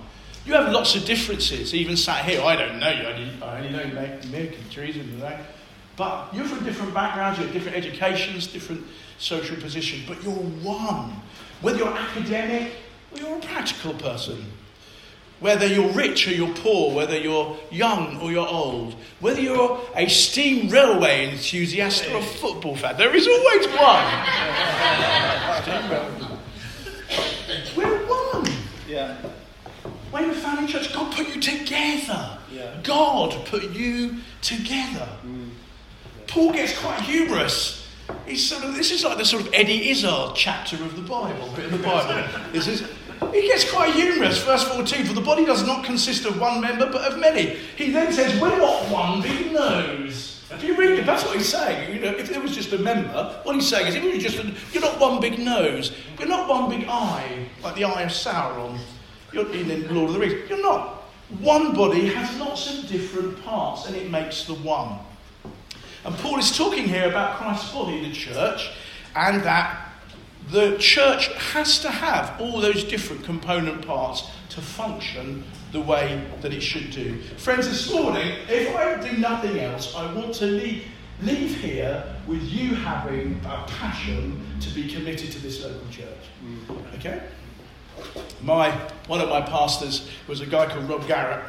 You 0.45 0.53
have 0.53 0.71
lots 0.73 0.95
of 0.95 1.05
differences, 1.05 1.73
even 1.73 1.95
sat 1.95 2.25
here. 2.25 2.41
I 2.41 2.55
don't 2.55 2.79
know 2.79 2.89
you, 2.89 3.03
I, 3.03 3.13
only, 3.13 3.31
I 3.41 3.57
only 3.59 3.69
know 3.71 3.83
Mick 4.25 4.57
and 4.59 4.71
Teresa 4.71 4.99
and 4.99 5.21
that. 5.21 5.41
But 5.95 6.33
you're 6.33 6.45
from 6.45 6.65
different 6.65 6.93
backgrounds, 6.93 7.39
you 7.39 7.45
have 7.45 7.53
different 7.53 7.77
educations, 7.77 8.47
different 8.47 8.83
social 9.19 9.55
positions, 9.57 10.03
but 10.07 10.21
you're 10.23 10.33
one. 10.33 11.13
Whether 11.61 11.77
you're 11.79 11.95
academic 11.95 12.73
or 13.11 13.19
you're 13.19 13.37
a 13.37 13.41
practical 13.41 13.93
person, 13.93 14.43
whether 15.39 15.67
you're 15.67 15.91
rich 15.91 16.27
or 16.27 16.31
you're 16.31 16.53
poor, 16.55 16.93
whether 16.95 17.17
you're 17.17 17.57
young 17.71 18.19
or 18.21 18.31
you're 18.31 18.47
old, 18.47 18.95
whether 19.19 19.39
you're 19.39 19.79
a 19.95 20.09
steam 20.09 20.69
railway 20.69 21.29
enthusiast 21.29 22.09
or 22.09 22.17
a 22.17 22.21
football 22.21 22.75
fan, 22.75 22.97
there 22.97 23.15
is 23.15 23.27
always 23.27 23.67
one. 23.67 24.05
We're 27.75 28.05
one. 28.07 28.51
Yeah. 28.87 29.17
When 30.13 30.29
we 30.29 30.35
founding 30.35 30.67
church, 30.67 30.93
God 30.93 31.11
put 31.11 31.27
you 31.33 31.41
together. 31.41 32.37
Yeah. 32.51 32.79
God 32.83 33.47
put 33.47 33.71
you 33.71 34.17
together. 34.43 35.09
Mm. 35.25 35.49
Paul 36.27 36.53
gets 36.53 36.77
quite 36.77 37.01
humorous. 37.01 37.87
He's 38.27 38.47
sort 38.47 38.63
of, 38.63 38.75
this 38.75 38.91
is 38.91 39.03
like 39.03 39.17
the 39.17 39.25
sort 39.25 39.41
of 39.41 39.51
Eddie 39.55 39.89
Izzard 39.89 40.35
chapter 40.35 40.75
of 40.75 40.95
the 40.95 41.01
Bible, 41.01 41.51
bit 41.55 41.65
of 41.65 41.71
the 41.71 41.79
Bible. 41.79 42.29
This 42.51 42.67
is, 42.67 42.87
he 43.31 43.41
gets 43.47 43.71
quite 43.71 43.95
humorous. 43.95 44.43
Verse 44.43 44.63
14, 44.65 45.03
for 45.03 45.13
the 45.13 45.21
body 45.21 45.45
does 45.45 45.65
not 45.65 45.83
consist 45.83 46.27
of 46.27 46.39
one 46.39 46.61
member, 46.61 46.91
but 46.91 47.11
of 47.11 47.17
many. 47.17 47.55
He 47.75 47.89
then 47.89 48.13
says, 48.13 48.39
we're 48.39 48.55
not 48.55 48.83
one 48.91 49.23
big 49.23 49.51
nose. 49.51 50.43
If 50.51 50.63
you 50.63 50.77
read 50.77 50.99
it, 50.99 51.07
that's 51.07 51.25
what 51.25 51.37
he's 51.37 51.49
saying. 51.49 51.91
You 51.91 52.01
know, 52.01 52.15
if 52.15 52.29
it 52.29 52.39
was 52.39 52.53
just 52.53 52.71
a 52.73 52.77
member, 52.77 53.39
what 53.41 53.55
he's 53.55 53.67
saying 53.67 53.87
is, 53.87 53.95
if 53.95 54.03
you're 54.03 54.17
just 54.19 54.37
a, 54.37 54.53
you're 54.73 54.83
not 54.83 54.99
one 54.99 55.19
big 55.19 55.39
nose, 55.39 55.91
you're 56.19 56.27
not 56.27 56.47
one 56.47 56.69
big 56.69 56.87
eye, 56.87 57.47
like 57.63 57.73
the 57.73 57.85
eye 57.85 58.03
of 58.03 58.11
Sauron. 58.11 58.77
You're 59.33 59.51
in 59.51 59.67
the 59.67 59.93
Lord 59.93 60.09
of 60.09 60.13
the 60.13 60.19
Rings. 60.19 60.49
You're 60.49 60.61
not. 60.61 61.03
One 61.39 61.73
body 61.73 62.07
has 62.07 62.37
lots 62.39 62.77
of 62.77 62.87
different 62.87 63.43
parts, 63.43 63.87
and 63.87 63.95
it 63.95 64.11
makes 64.11 64.45
the 64.45 64.53
one. 64.53 64.99
And 66.05 66.15
Paul 66.15 66.37
is 66.37 66.55
talking 66.55 66.87
here 66.87 67.09
about 67.09 67.37
Christ's 67.37 67.71
body, 67.73 68.07
the 68.07 68.13
church, 68.13 68.71
and 69.15 69.41
that 69.43 69.89
the 70.51 70.77
church 70.77 71.27
has 71.51 71.79
to 71.79 71.89
have 71.89 72.39
all 72.39 72.59
those 72.59 72.83
different 72.83 73.23
component 73.23 73.87
parts 73.87 74.29
to 74.49 74.61
function 74.61 75.43
the 75.71 75.81
way 75.81 76.23
that 76.41 76.53
it 76.53 76.61
should 76.61 76.91
do. 76.91 77.19
Friends, 77.37 77.67
this 77.67 77.91
morning, 77.91 78.37
if 78.49 78.75
I 78.75 79.01
do 79.01 79.17
nothing 79.17 79.59
else, 79.59 79.95
I 79.95 80.13
want 80.13 80.35
to 80.35 80.45
leave, 80.45 80.83
leave 81.21 81.55
here 81.59 82.03
with 82.27 82.43
you 82.43 82.75
having 82.75 83.39
a 83.45 83.65
passion 83.67 84.45
to 84.59 84.69
be 84.75 84.87
committed 84.87 85.31
to 85.31 85.41
this 85.41 85.63
local 85.63 85.87
church. 85.89 86.07
Mm. 86.45 86.95
Okay? 86.99 87.23
My, 88.41 88.71
one 89.07 89.21
of 89.21 89.29
my 89.29 89.41
pastors 89.41 90.09
was 90.27 90.41
a 90.41 90.45
guy 90.45 90.67
called 90.67 90.89
Rob 90.89 91.07
Garrett. 91.07 91.45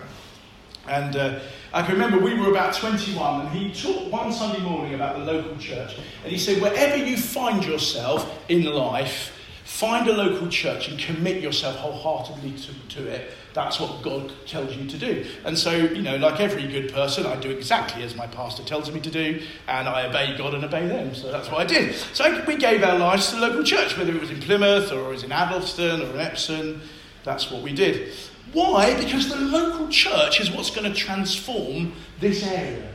And 0.87 1.17
uh, 1.17 1.41
I 1.73 1.83
can 1.83 1.95
remember 1.95 2.19
we 2.19 2.39
were 2.39 2.51
about 2.51 2.75
21 2.75 3.47
and 3.47 3.51
he 3.51 3.73
taught 3.73 4.11
one 4.11 4.33
Sunday 4.33 4.61
morning 4.61 4.95
about 4.95 5.19
the 5.19 5.25
local 5.25 5.57
church. 5.57 5.97
And 6.23 6.31
he 6.31 6.39
said, 6.39 6.61
wherever 6.61 6.97
you 6.97 7.17
find 7.17 7.65
yourself 7.65 8.39
in 8.49 8.65
life, 8.65 9.33
find 9.75 10.07
a 10.07 10.13
local 10.13 10.47
church 10.47 10.87
and 10.87 11.01
commit 11.01 11.43
yourself 11.43 11.75
wholeheartedly 11.75 12.53
to, 12.53 12.73
to 12.95 13.09
it. 13.09 13.33
That's 13.55 13.81
what 13.81 14.03
God 14.03 14.33
tells 14.47 14.77
you 14.77 14.87
to 14.87 14.97
do. 14.97 15.27
And 15.45 15.59
so, 15.59 15.73
you 15.73 16.01
know, 16.01 16.15
like 16.17 16.39
every 16.39 16.69
good 16.69 16.93
person, 16.93 17.27
I 17.27 17.35
do 17.35 17.51
exactly 17.51 18.05
as 18.05 18.15
my 18.15 18.29
pastor 18.29 18.63
tells 18.63 18.93
me 18.93 19.01
to 19.01 19.11
do, 19.11 19.43
and 19.67 19.89
I 19.89 20.07
obey 20.07 20.39
God 20.39 20.55
and 20.55 20.65
obey 20.65 20.87
them. 20.87 21.13
So 21.17 21.33
that's 21.33 21.51
what 21.51 21.61
I 21.61 21.65
did. 21.65 21.97
So 22.13 22.45
we 22.47 22.57
gave 22.57 22.85
our 22.85 22.97
lives 22.97 23.31
to 23.31 23.35
the 23.35 23.41
local 23.41 23.65
church, 23.65 23.99
whether 23.99 24.15
it 24.15 24.21
was 24.21 24.31
in 24.31 24.41
Plymouth 24.41 24.93
or 24.93 25.07
it 25.07 25.09
was 25.09 25.25
in 25.25 25.33
Addlestone 25.33 26.03
or 26.03 26.11
in 26.11 26.21
Epsom. 26.21 26.81
That's 27.25 27.51
what 27.51 27.63
we 27.63 27.73
did. 27.73 28.13
Why? 28.53 28.97
Because 28.97 29.29
the 29.29 29.41
local 29.41 29.89
church 29.89 30.41
is 30.41 30.53
what's 30.53 30.71
going 30.71 30.89
to 30.91 30.97
transform 30.97 31.95
this 32.21 32.47
area. 32.47 32.93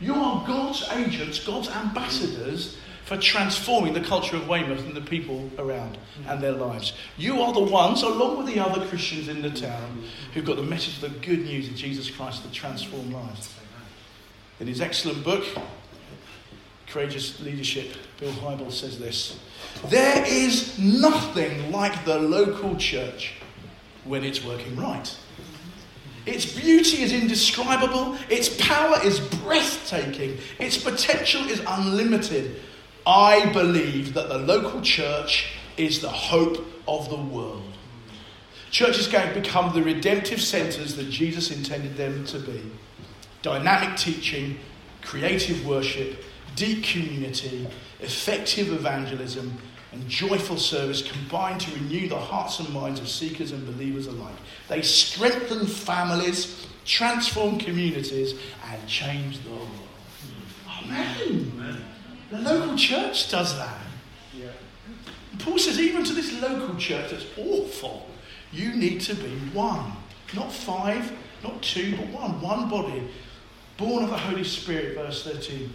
You 0.00 0.14
are 0.14 0.46
God's 0.46 0.88
agents, 0.92 1.44
God's 1.44 1.68
ambassadors 1.70 2.76
for 3.10 3.16
transforming 3.16 3.92
the 3.92 4.00
culture 4.00 4.36
of 4.36 4.46
Weymouth 4.46 4.86
and 4.86 4.94
the 4.94 5.00
people 5.00 5.50
around 5.58 5.98
and 6.28 6.40
their 6.40 6.52
lives. 6.52 6.92
You 7.18 7.42
are 7.42 7.52
the 7.52 7.58
ones, 7.58 8.04
along 8.04 8.38
with 8.38 8.46
the 8.46 8.60
other 8.60 8.86
Christians 8.86 9.26
in 9.26 9.42
the 9.42 9.50
town, 9.50 10.04
who've 10.32 10.44
got 10.44 10.54
the 10.54 10.62
message 10.62 11.02
of 11.02 11.12
the 11.12 11.18
good 11.18 11.40
news 11.40 11.66
of 11.66 11.74
Jesus 11.74 12.08
Christ 12.08 12.44
that 12.44 12.52
transform 12.52 13.12
lives. 13.12 13.52
In 14.60 14.68
his 14.68 14.80
excellent 14.80 15.24
book, 15.24 15.44
Courageous 16.86 17.40
Leadership, 17.40 17.96
Bill 18.20 18.30
Hybels 18.30 18.74
says 18.74 19.00
this 19.00 19.40
There 19.88 20.24
is 20.24 20.78
nothing 20.78 21.72
like 21.72 22.04
the 22.04 22.16
local 22.16 22.76
church 22.76 23.32
when 24.04 24.22
it's 24.22 24.44
working 24.44 24.76
right. 24.76 25.12
Its 26.26 26.46
beauty 26.46 27.02
is 27.02 27.12
indescribable, 27.12 28.16
its 28.28 28.56
power 28.64 28.98
is 29.02 29.18
breathtaking, 29.18 30.38
its 30.60 30.78
potential 30.80 31.42
is 31.48 31.60
unlimited. 31.66 32.60
I 33.06 33.50
believe 33.52 34.14
that 34.14 34.28
the 34.28 34.38
local 34.38 34.80
church 34.82 35.52
is 35.76 36.00
the 36.00 36.10
hope 36.10 36.66
of 36.86 37.08
the 37.08 37.16
world. 37.16 37.62
Churches 38.70 39.08
can 39.08 39.34
become 39.34 39.74
the 39.74 39.82
redemptive 39.82 40.40
centres 40.40 40.94
that 40.96 41.10
Jesus 41.10 41.50
intended 41.50 41.96
them 41.96 42.24
to 42.26 42.38
be. 42.38 42.62
Dynamic 43.42 43.96
teaching, 43.96 44.58
creative 45.02 45.66
worship, 45.66 46.22
deep 46.54 46.84
community, 46.84 47.66
effective 48.00 48.72
evangelism, 48.72 49.58
and 49.92 50.08
joyful 50.08 50.56
service 50.56 51.02
combine 51.02 51.58
to 51.58 51.74
renew 51.74 52.08
the 52.08 52.18
hearts 52.18 52.60
and 52.60 52.72
minds 52.72 53.00
of 53.00 53.08
seekers 53.08 53.50
and 53.50 53.66
believers 53.66 54.06
alike. 54.06 54.36
They 54.68 54.82
strengthen 54.82 55.66
families, 55.66 56.66
transform 56.84 57.58
communities, 57.58 58.34
and 58.70 58.86
change 58.86 59.40
the 59.42 59.50
world. 59.50 59.68
Amen. 60.84 61.16
Amen. 61.22 61.84
The 62.30 62.38
local 62.38 62.76
church 62.76 63.30
does 63.30 63.56
that. 63.56 63.78
Yeah. 64.34 64.50
Paul 65.40 65.58
says, 65.58 65.80
even 65.80 66.04
to 66.04 66.12
this 66.12 66.40
local 66.40 66.76
church 66.76 67.10
that's 67.10 67.26
awful, 67.36 68.06
you 68.52 68.74
need 68.74 69.00
to 69.02 69.14
be 69.14 69.36
one. 69.52 69.92
Not 70.34 70.52
five, 70.52 71.12
not 71.42 71.60
two, 71.62 71.96
but 71.96 72.06
one. 72.08 72.40
One 72.40 72.68
body. 72.68 73.08
Born 73.76 74.04
of 74.04 74.10
the 74.10 74.18
Holy 74.18 74.44
Spirit, 74.44 74.94
verse 74.94 75.24
13. 75.24 75.72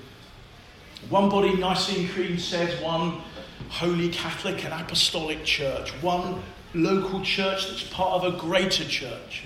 One 1.10 1.30
body, 1.30 1.56
Nicene 1.56 2.08
Creed 2.10 2.40
says, 2.40 2.82
one 2.82 3.22
holy 3.70 4.10
Catholic 4.10 4.64
and 4.64 4.74
Apostolic 4.74 5.44
church. 5.44 5.92
One 6.02 6.42
local 6.74 7.22
church 7.22 7.68
that's 7.68 7.84
part 7.84 8.24
of 8.24 8.34
a 8.34 8.38
greater 8.38 8.86
church 8.86 9.44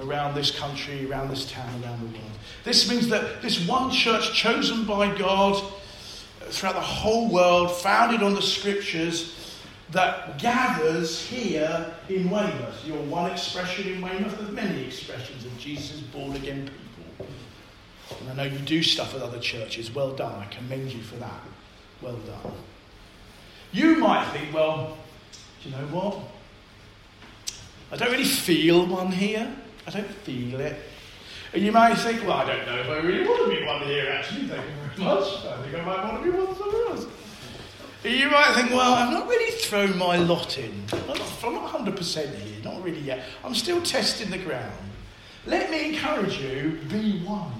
around 0.00 0.34
this 0.34 0.56
country, 0.56 1.08
around 1.10 1.28
this 1.28 1.50
town, 1.50 1.82
around 1.82 2.00
the 2.00 2.18
world. 2.18 2.30
This 2.64 2.88
means 2.90 3.08
that 3.08 3.42
this 3.42 3.66
one 3.66 3.90
church 3.90 4.32
chosen 4.32 4.84
by 4.84 5.16
God 5.16 5.62
throughout 6.52 6.74
the 6.74 6.80
whole 6.80 7.28
world, 7.28 7.70
founded 7.76 8.22
on 8.22 8.34
the 8.34 8.42
scriptures, 8.42 9.58
that 9.90 10.38
gathers 10.38 11.26
here 11.26 11.94
in 12.08 12.30
Weymouth. 12.30 12.86
Your 12.86 13.02
one 13.02 13.30
expression 13.30 13.92
in 13.92 14.00
Weymouth 14.00 14.38
of 14.40 14.52
many 14.52 14.84
expressions 14.86 15.44
of 15.44 15.56
Jesus' 15.58 16.00
born 16.00 16.34
again 16.36 16.70
people. 17.18 17.34
And 18.20 18.30
I 18.30 18.34
know 18.34 18.52
you 18.54 18.58
do 18.60 18.82
stuff 18.82 19.12
with 19.12 19.22
other 19.22 19.38
churches. 19.38 19.94
Well 19.94 20.12
done. 20.12 20.34
I 20.34 20.46
commend 20.46 20.92
you 20.92 21.02
for 21.02 21.16
that. 21.16 21.40
Well 22.00 22.16
done. 22.16 22.54
You 23.72 23.96
might 23.96 24.30
think, 24.32 24.52
well, 24.54 24.96
do 25.62 25.68
you 25.68 25.76
know 25.76 25.86
what? 25.88 26.18
I 27.90 27.96
don't 27.96 28.10
really 28.10 28.24
feel 28.24 28.86
one 28.86 29.12
here. 29.12 29.54
I 29.86 29.90
don't 29.90 30.08
feel 30.08 30.60
it. 30.60 30.76
And 31.52 31.62
you 31.62 31.72
might 31.72 31.94
think, 31.96 32.22
well, 32.26 32.38
I 32.38 32.46
don't 32.46 32.66
know 32.66 32.78
if 32.78 32.88
I 32.88 32.96
really 33.06 33.28
want 33.28 33.44
to 33.44 33.58
be 33.58 33.66
one 33.66 33.82
here, 33.82 34.08
actually. 34.10 34.50
Much. 34.98 35.44
I 35.44 35.62
think 35.62 35.74
I 35.74 35.84
might 35.84 36.04
want 36.04 36.22
to 36.24 36.30
be 36.30 36.36
one 36.36 36.56
somewhere 36.56 36.86
else. 36.88 37.06
You 38.04 38.30
might 38.30 38.52
think, 38.54 38.70
well, 38.70 38.94
I've 38.94 39.12
not 39.12 39.28
really 39.28 39.52
thrown 39.58 39.96
my 39.96 40.16
lot 40.16 40.58
in. 40.58 40.84
I'm 40.92 41.06
not, 41.06 41.20
I'm 41.44 41.54
not 41.54 41.72
100% 41.72 42.34
here, 42.34 42.64
not 42.64 42.82
really 42.82 43.00
yet. 43.00 43.24
I'm 43.44 43.54
still 43.54 43.80
testing 43.80 44.30
the 44.30 44.38
ground. 44.38 44.74
Let 45.46 45.70
me 45.70 45.94
encourage 45.94 46.38
you, 46.38 46.78
be 46.88 47.20
one 47.24 47.52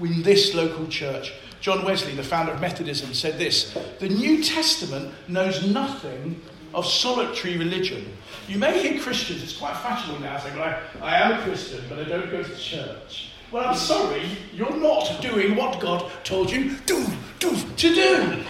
in 0.00 0.22
this 0.22 0.54
local 0.54 0.86
church. 0.86 1.32
John 1.60 1.84
Wesley, 1.84 2.14
the 2.14 2.22
founder 2.22 2.52
of 2.52 2.60
Methodism, 2.60 3.14
said 3.14 3.38
this 3.38 3.76
The 3.98 4.08
New 4.08 4.44
Testament 4.44 5.12
knows 5.28 5.66
nothing 5.66 6.40
of 6.72 6.86
solitary 6.86 7.56
religion. 7.56 8.16
You 8.48 8.58
may 8.58 8.80
hear 8.82 9.00
Christians, 9.00 9.42
it's 9.42 9.56
quite 9.56 9.76
fashionable 9.78 10.20
now, 10.20 10.38
saying, 10.38 10.58
well, 10.58 10.78
I, 11.00 11.16
I 11.16 11.20
am 11.20 11.40
a 11.40 11.42
Christian, 11.42 11.82
but 11.88 11.98
I 11.98 12.04
don't 12.04 12.30
go 12.30 12.42
to 12.42 12.56
church. 12.56 13.30
Well, 13.54 13.68
I'm 13.68 13.76
sorry, 13.76 14.22
you're 14.52 14.76
not 14.78 15.22
doing 15.22 15.54
what 15.54 15.78
God 15.78 16.10
told 16.24 16.50
you 16.50 16.74
do, 16.86 17.06
do, 17.38 17.56
to 17.56 17.94
do. 17.94 18.42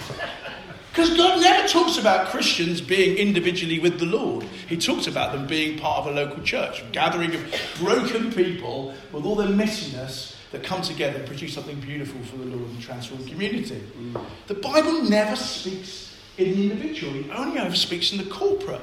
Because 0.88 1.14
God 1.14 1.42
never 1.42 1.68
talks 1.68 1.98
about 1.98 2.28
Christians 2.28 2.80
being 2.80 3.18
individually 3.18 3.78
with 3.78 3.98
the 3.98 4.06
Lord. 4.06 4.44
He 4.66 4.78
talks 4.78 5.06
about 5.06 5.32
them 5.32 5.46
being 5.46 5.78
part 5.78 5.98
of 5.98 6.06
a 6.06 6.10
local 6.12 6.42
church, 6.42 6.80
a 6.80 6.86
gathering 6.90 7.34
of 7.34 7.44
broken 7.76 8.32
people 8.32 8.94
with 9.12 9.26
all 9.26 9.34
their 9.34 9.48
messiness 9.48 10.36
that 10.52 10.64
come 10.64 10.80
together 10.80 11.18
and 11.18 11.26
produce 11.26 11.52
something 11.52 11.78
beautiful 11.80 12.22
for 12.22 12.38
the 12.38 12.46
Lord 12.46 12.70
and 12.70 12.80
transform 12.80 13.26
community. 13.26 13.82
Mm. 13.98 14.24
The 14.46 14.54
Bible 14.54 15.02
never 15.02 15.36
speaks 15.36 16.16
in 16.38 16.54
the 16.56 16.62
individual, 16.62 17.14
it 17.14 17.28
only 17.28 17.58
ever 17.58 17.76
speaks 17.76 18.10
in 18.10 18.16
the 18.16 18.30
corporate. 18.30 18.80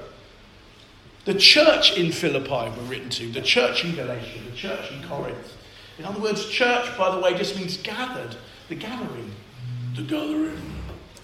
The 1.25 1.33
church 1.33 1.97
in 1.97 2.11
Philippi 2.11 2.79
were 2.79 2.87
written 2.87 3.09
to, 3.09 3.31
the 3.31 3.41
church 3.41 3.83
in 3.83 3.95
Galatia, 3.95 4.39
the 4.47 4.55
church 4.55 4.91
in 4.91 5.01
Corinth. 5.07 5.57
In 6.01 6.07
other 6.07 6.19
words, 6.19 6.49
church, 6.49 6.97
by 6.97 7.13
the 7.13 7.21
way, 7.21 7.37
just 7.37 7.55
means 7.55 7.77
gathered, 7.77 8.35
the 8.69 8.73
gathering. 8.73 9.31
The 9.95 10.01
gathering. 10.01 10.59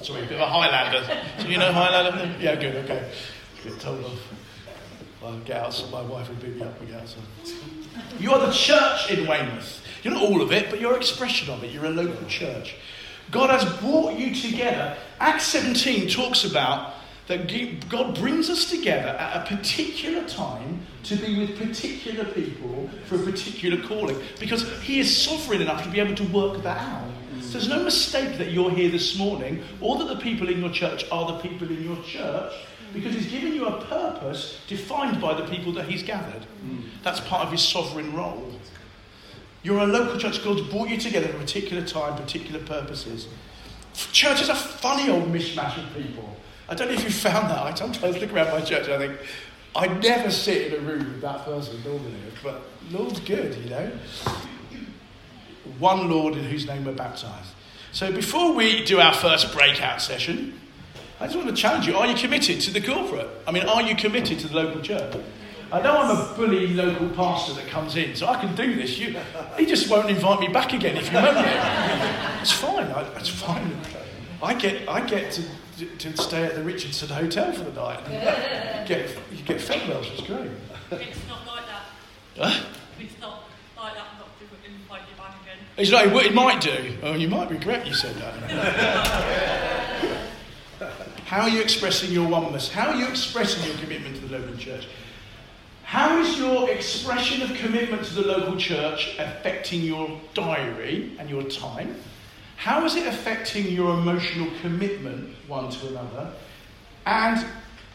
Sorry, 0.02 0.22
a 0.22 0.28
bit 0.28 0.34
of 0.34 0.42
a 0.42 0.46
Highlander. 0.46 1.04
Do 1.40 1.50
you 1.50 1.58
know 1.58 1.72
Highlander? 1.74 2.36
Yeah, 2.40 2.54
good, 2.58 2.76
okay. 2.86 3.12
Get 3.64 3.80
told 3.80 4.06
off. 4.06 4.20
I'll 5.24 5.40
get 5.40 5.64
outside. 5.64 5.92
My 5.92 6.04
wife 6.04 6.30
will 6.30 6.36
beat 6.36 6.58
me 6.58 6.62
up. 6.62 6.80
We 6.80 6.86
get 6.86 7.02
outside. 7.02 7.24
You 8.20 8.34
are 8.34 8.46
the 8.46 8.52
church 8.52 9.10
in 9.10 9.26
Weymouth. 9.28 9.82
You're 10.04 10.14
not 10.14 10.22
all 10.22 10.44
of 10.44 10.52
it, 10.52 10.70
but 10.70 10.80
you're 10.80 10.94
an 10.94 11.00
expression 11.00 11.52
of 11.52 11.64
it. 11.64 11.72
You're 11.72 11.86
a 11.86 11.90
local 11.90 12.28
church. 12.28 12.76
God 13.32 13.50
has 13.50 13.66
brought 13.80 14.14
you 14.14 14.36
together. 14.36 14.96
Acts 15.20 15.46
17 15.46 16.08
talks 16.08 16.46
about 16.46 16.94
that 17.28 17.90
God 17.90 18.18
brings 18.18 18.50
us 18.50 18.70
together 18.70 19.10
at 19.10 19.44
a 19.44 19.56
particular 19.56 20.26
time 20.28 20.80
to 21.04 21.16
be 21.18 21.38
with 21.40 21.58
particular 21.58 22.26
people 22.26 22.90
for 23.06 23.16
a 23.16 23.20
particular 23.20 23.82
calling 23.86 24.18
because 24.40 24.70
He 24.82 25.00
is 25.00 25.16
sovereign 25.16 25.62
enough 25.62 25.84
to 25.84 25.90
be 25.90 26.00
able 26.00 26.16
to 26.16 26.24
work 26.26 26.64
that 26.64 26.82
out. 26.82 27.10
So 27.42 27.54
there's 27.54 27.70
no 27.70 27.84
mistake 27.84 28.38
that 28.38 28.52
you're 28.52 28.72
here 28.72 28.90
this 28.90 29.18
morning 29.18 29.64
or 29.82 29.98
that 29.98 30.08
the 30.08 30.18
people 30.18 30.50
in 30.50 30.60
your 30.60 30.72
church 30.72 31.06
are 31.12 31.34
the 31.34 31.40
people 31.40 31.70
in 31.70 31.84
your 31.84 32.02
church 32.04 32.54
because 32.94 33.14
He's 33.14 33.28
given 33.28 33.54
you 33.54 33.68
a 33.68 33.86
purpose 33.86 34.62
defined 34.68 35.22
by 35.22 35.34
the 35.34 35.46
people 35.48 35.74
that 35.74 35.86
He's 35.88 36.04
gathered. 36.04 36.44
Hmm. 36.44 36.82
That's 37.04 37.20
part 37.22 37.46
of 37.46 37.52
His 37.52 37.62
sovereign 37.62 38.16
role. 38.16 38.54
You're 39.64 39.80
a 39.80 39.86
local 39.86 40.18
church. 40.18 40.44
God's 40.44 40.62
brought 40.70 40.88
you 40.88 40.98
together 40.98 41.28
for 41.28 41.36
a 41.36 41.40
particular 41.40 41.86
time, 41.86 42.16
particular 42.16 42.64
purposes. 42.66 43.28
Churches 44.14 44.50
are 44.50 44.56
funny 44.56 45.10
old 45.10 45.26
mishmash 45.26 45.78
of 45.78 45.94
people. 45.94 46.38
I 46.70 46.76
don't 46.76 46.90
know 46.90 46.94
if 46.96 47.04
you 47.04 47.10
found 47.10 47.50
that. 47.50 47.60
I 47.60 47.74
sometimes 47.74 48.18
look 48.18 48.34
around 48.34 48.52
my 48.52 48.62
church 48.62 48.88
and 48.88 48.94
I 48.94 49.08
think, 49.08 49.20
I 49.76 49.88
never 49.88 50.32
sit 50.32 50.74
in 50.74 50.80
a 50.80 50.88
room 50.88 51.00
with 51.00 51.22
that 51.22 51.46
person 51.46 51.82
normally, 51.84 52.14
but 52.44 52.62
Lord's 52.92 53.20
good, 53.20 53.56
you 53.64 53.70
know. 53.70 53.92
One 55.80 56.10
Lord 56.10 56.36
in 56.36 56.44
whose 56.44 56.66
name 56.66 56.86
we're 56.86 56.94
baptized. 56.94 57.52
So 57.92 58.12
before 58.12 58.54
we 58.54 58.84
do 58.86 59.00
our 59.00 59.14
first 59.14 59.54
breakout 59.54 60.02
session, 60.02 60.60
I 61.20 61.26
just 61.26 61.36
want 61.36 61.50
to 61.50 61.56
challenge 61.56 61.88
you. 61.88 61.96
Are 61.96 62.08
you 62.08 62.16
committed 62.16 62.62
to 62.62 62.72
the 62.72 62.82
corporate? 62.82 63.30
I 63.48 63.52
mean, 63.52 63.64
are 63.64 63.82
you 63.82 63.96
committed 63.96 64.40
to 64.40 64.48
the 64.48 64.56
local 64.56 64.82
church? 64.82 65.16
I 65.72 65.82
know 65.82 65.98
I'm 65.98 66.12
a 66.12 66.36
bully 66.36 66.68
local 66.74 67.10
pastor 67.10 67.54
that 67.54 67.68
comes 67.68 67.96
in, 67.98 68.16
so 68.16 68.28
I 68.28 68.40
can 68.40 68.56
do 68.56 68.76
this. 68.76 68.98
You, 68.98 69.20
he 69.58 69.66
just 69.66 69.90
won't 69.90 70.10
invite 70.10 70.40
me 70.40 70.48
back 70.48 70.74
again 70.74 70.96
if 70.96 71.08
you 71.08 71.20
moan 71.20 71.36
it. 71.38 72.42
It's 72.42 72.52
fine. 72.52 72.88
I, 72.88 73.02
it's 73.18 73.30
fine. 73.30 73.76
I 74.42 74.54
get, 74.54 74.88
I 74.88 75.06
get 75.06 75.32
to, 75.34 75.44
to 75.78 76.18
stay 76.18 76.44
at 76.44 76.56
the 76.56 76.64
Richardson 76.64 77.10
Hotel 77.10 77.52
for 77.54 77.64
the 77.64 77.72
night. 77.72 78.04
And 78.08 78.88
get, 78.88 79.10
you 79.32 79.44
get 79.44 79.62
fed 79.62 79.88
well, 79.88 80.02
it's 80.02 80.22
great. 80.22 80.50
It's 80.92 81.28
not 81.28 81.46
like 81.46 81.66
that. 81.68 81.84
Huh? 82.38 82.66
It's 83.00 83.20
not 83.20 83.44
like 83.78 83.94
that. 83.96 84.08
Not 84.20 84.30
to 84.40 84.46
invite 84.70 85.02
you 85.10 85.18
back 85.18 85.42
again. 85.42 85.58
He's 85.76 85.92
like, 85.92 86.14
what 86.14 86.26
it 86.26 86.34
might 86.34 86.62
do. 86.62 86.98
Oh, 87.04 87.14
you 87.14 87.28
might 87.28 87.50
regret 87.50 87.86
you 87.86 87.94
said 87.94 88.16
that. 88.16 88.34
How 91.26 91.42
are 91.42 91.50
you 91.50 91.62
expressing 91.62 92.12
your 92.12 92.28
oneness? 92.28 92.72
How 92.72 92.90
are 92.90 92.96
you 92.96 93.08
expressing 93.08 93.70
your 93.70 93.78
commitment 93.80 94.16
to 94.16 94.28
the 94.28 94.40
local 94.40 94.56
church? 94.56 94.88
How 95.84 96.20
is 96.20 96.38
your 96.38 96.70
expression 96.70 97.42
of 97.42 97.54
commitment 97.58 98.04
to 98.06 98.14
the 98.14 98.22
local 98.22 98.58
church 98.58 99.16
affecting 99.20 99.82
your 99.82 100.20
diary 100.34 101.16
and 101.20 101.30
your 101.30 101.44
time? 101.44 101.96
How 102.58 102.84
is 102.86 102.96
it 102.96 103.08
affecting 103.08 103.68
your 103.68 103.94
emotional 103.94 104.50
commitment 104.62 105.36
one 105.48 105.70
to 105.70 105.88
another? 105.88 106.34
And 107.06 107.46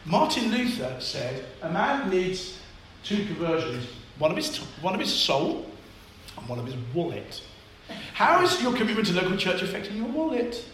Martin 0.05 0.51
Luther 0.51 0.97
said 1.01 1.45
a 1.63 1.69
man 1.71 2.09
needs 2.09 2.59
two 3.05 3.27
conversions 3.27 3.87
one 4.19 4.31
of 4.31 4.37
his, 4.37 4.57
one 4.81 4.95
of 4.95 5.01
his 5.01 5.13
soul 5.13 5.67
and 6.39 6.49
one 6.49 6.59
of 6.59 6.67
his 6.67 6.77
wallet. 6.95 7.43
How 8.15 8.43
is 8.43 8.63
your 8.63 8.73
commitment 8.73 9.09
to 9.09 9.15
local 9.15 9.37
church 9.37 9.63
affecting 9.63 9.97
your 9.97 10.07
wallet? 10.07 10.65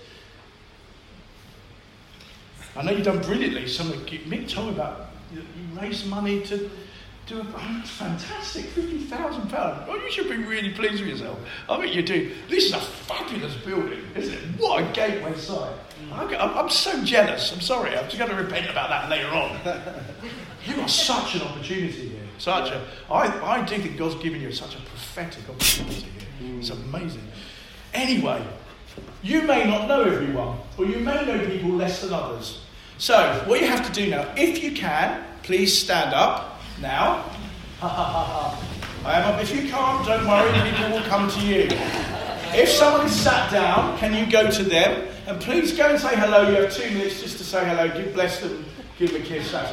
I 2.76 2.82
know 2.82 2.92
you've 2.92 3.04
done 3.04 3.22
brilliantly. 3.22 3.66
Some 3.66 3.90
of 3.90 3.96
Mick 4.04 4.48
told 4.48 4.68
me 4.68 4.74
about 4.74 5.10
you 5.32 5.42
raised 5.80 6.06
money 6.06 6.42
to 6.42 6.70
do 7.28 7.40
a 7.40 7.42
oh, 7.42 7.82
fantastic 7.84 8.64
fifty 8.66 9.00
thousand 9.00 9.50
pounds. 9.50 9.86
Oh, 9.86 9.96
you 9.96 10.10
should 10.10 10.30
be 10.30 10.38
really 10.38 10.70
pleased 10.70 11.00
with 11.00 11.10
yourself. 11.10 11.38
I 11.68 11.78
bet 11.78 11.92
you 11.92 12.02
do. 12.02 12.32
This 12.48 12.64
is 12.64 12.72
a 12.72 12.80
fabulous 12.80 13.54
building, 13.56 14.00
isn't 14.16 14.32
it? 14.32 14.40
What 14.58 14.82
a 14.82 14.92
gateway 14.92 15.34
site. 15.36 15.74
Mm. 16.10 16.40
I'm, 16.40 16.58
I'm 16.58 16.70
so 16.70 17.04
jealous. 17.04 17.52
I'm 17.52 17.60
sorry. 17.60 17.96
I'm 17.96 18.06
just 18.06 18.18
going 18.18 18.30
to 18.30 18.36
repent 18.36 18.70
about 18.70 18.88
that 18.88 19.10
later 19.10 19.28
on. 19.28 19.58
you 20.66 20.80
are 20.80 20.88
such 20.88 21.34
an 21.34 21.42
opportunity 21.42 22.08
here. 22.08 22.20
Such 22.38 22.70
a. 22.70 22.82
I, 23.10 23.58
I 23.58 23.64
do 23.64 23.76
think 23.76 23.98
God's 23.98 24.14
given 24.22 24.40
you 24.40 24.50
such 24.50 24.74
a 24.74 24.80
prophetic 24.80 25.48
opportunity 25.50 26.06
here. 26.40 26.50
Mm. 26.50 26.60
It's 26.60 26.70
amazing. 26.70 27.28
Anyway, 27.92 28.42
you 29.22 29.42
may 29.42 29.66
not 29.66 29.86
know 29.86 30.02
everyone, 30.02 30.58
or 30.78 30.86
you 30.86 31.00
may 31.00 31.26
know 31.26 31.44
people 31.46 31.70
less 31.70 32.00
than 32.00 32.14
others. 32.14 32.62
So, 32.96 33.44
what 33.46 33.60
you 33.60 33.66
have 33.66 33.86
to 33.86 33.92
do 33.92 34.10
now, 34.10 34.32
if 34.34 34.62
you 34.62 34.72
can, 34.72 35.24
please 35.42 35.76
stand 35.76 36.14
up 36.14 36.57
now. 36.80 37.24
I 37.80 38.56
am 39.04 39.34
up. 39.34 39.40
If 39.42 39.54
you 39.54 39.68
can't, 39.70 40.06
don't 40.06 40.26
worry, 40.26 40.52
people 40.70 40.90
will 40.90 41.04
come 41.04 41.30
to 41.30 41.40
you. 41.40 41.68
If 42.52 42.68
someone 42.68 43.06
is 43.06 43.12
sat 43.12 43.50
down, 43.52 43.96
can 43.98 44.14
you 44.14 44.30
go 44.30 44.50
to 44.50 44.62
them? 44.62 45.08
And 45.26 45.40
please 45.40 45.76
go 45.76 45.88
and 45.88 46.00
say 46.00 46.16
hello. 46.16 46.48
You 46.48 46.62
have 46.62 46.72
two 46.74 46.90
minutes 46.90 47.22
just 47.22 47.38
to 47.38 47.44
say 47.44 47.64
hello, 47.64 47.88
give 47.88 48.14
bless 48.14 48.40
them, 48.40 48.64
give 48.98 49.12
them 49.12 49.22
a 49.22 49.24
kiss, 49.24 49.52
that. 49.52 49.70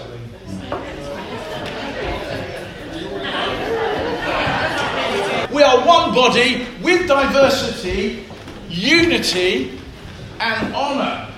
We 5.51 5.63
are 5.63 5.88
one 5.88 6.13
body 6.13 6.67
with 6.84 7.08
diversity, 7.08 8.25
unity, 8.69 9.80
and 10.39 10.75
honour. 10.75 11.35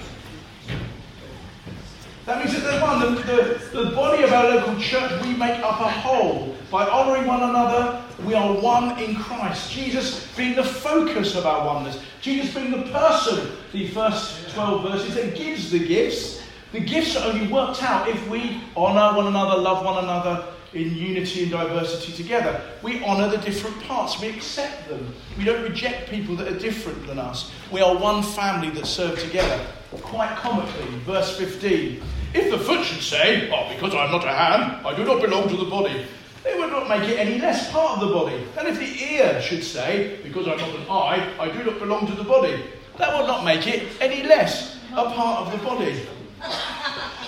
That 2.27 2.43
means 2.43 2.61
that 2.61 2.73
the 2.73 2.81
one, 2.81 2.99
the, 2.99 3.21
the, 3.21 3.83
the 3.85 3.91
body 3.91 4.21
of 4.21 4.33
our 4.33 4.49
local 4.49 4.77
church, 4.81 5.23
we 5.23 5.33
make 5.33 5.63
up 5.63 5.79
a 5.79 5.89
whole. 5.89 6.57
By 6.69 6.85
honouring 6.85 7.25
one 7.25 7.41
another, 7.41 8.03
we 8.25 8.33
are 8.33 8.53
one 8.53 8.99
in 8.99 9.15
Christ. 9.15 9.71
Jesus 9.71 10.27
being 10.35 10.53
the 10.53 10.63
focus 10.65 11.37
of 11.37 11.45
our 11.45 11.65
oneness. 11.65 12.01
Jesus 12.19 12.53
being 12.53 12.71
the 12.71 12.91
person, 12.91 13.49
the 13.71 13.87
first 13.91 14.49
12 14.53 14.91
verses, 14.91 15.15
that 15.15 15.37
gives 15.37 15.71
the 15.71 15.79
gifts. 15.79 16.41
The 16.73 16.81
gifts 16.81 17.15
are 17.15 17.31
only 17.31 17.47
worked 17.47 17.81
out 17.81 18.09
if 18.09 18.27
we 18.27 18.61
honour 18.75 19.15
one 19.15 19.27
another, 19.27 19.61
love 19.61 19.85
one 19.85 20.03
another, 20.03 20.47
in 20.73 20.93
unity 20.97 21.43
and 21.43 21.51
diversity 21.51 22.11
together. 22.11 22.61
We 22.83 23.05
honour 23.05 23.29
the 23.29 23.37
different 23.37 23.81
parts, 23.83 24.19
we 24.19 24.27
accept 24.27 24.89
them. 24.89 25.13
We 25.37 25.45
don't 25.45 25.63
reject 25.63 26.09
people 26.09 26.35
that 26.35 26.49
are 26.49 26.59
different 26.59 27.07
than 27.07 27.19
us. 27.19 27.53
We 27.71 27.79
are 27.79 27.95
one 27.95 28.21
family 28.21 28.69
that 28.71 28.85
serve 28.85 29.17
together. 29.17 29.65
Quite 29.91 30.35
comically, 30.37 30.85
verse 31.05 31.37
15 31.37 32.01
If 32.33 32.51
the 32.51 32.57
foot 32.57 32.85
should 32.85 33.01
say, 33.01 33.49
Oh, 33.51 33.69
because 33.73 33.93
I'm 33.95 34.11
not 34.11 34.23
a 34.23 34.33
hand, 34.33 34.85
I 34.85 34.95
do 34.95 35.05
not 35.05 35.21
belong 35.21 35.47
to 35.49 35.57
the 35.57 35.65
body, 35.65 36.05
it 36.45 36.57
would 36.57 36.71
not 36.71 36.87
make 36.89 37.07
it 37.09 37.17
any 37.17 37.39
less 37.39 37.71
part 37.71 37.99
of 37.99 38.07
the 38.07 38.13
body. 38.13 38.43
And 38.57 38.67
if 38.67 38.77
the 38.79 39.13
ear 39.13 39.41
should 39.41 39.63
say, 39.63 40.19
Because 40.23 40.47
I'm 40.47 40.57
not 40.57 40.69
an 40.69 40.85
eye, 40.89 41.33
I 41.39 41.49
do 41.49 41.63
not 41.63 41.79
belong 41.79 42.07
to 42.07 42.13
the 42.13 42.23
body, 42.23 42.63
that 42.97 43.17
would 43.17 43.27
not 43.27 43.45
make 43.45 43.67
it 43.67 43.87
any 44.01 44.23
less 44.23 44.77
a 44.93 45.09
part 45.11 45.47
of 45.47 45.51
the 45.51 45.65
body. 45.65 46.07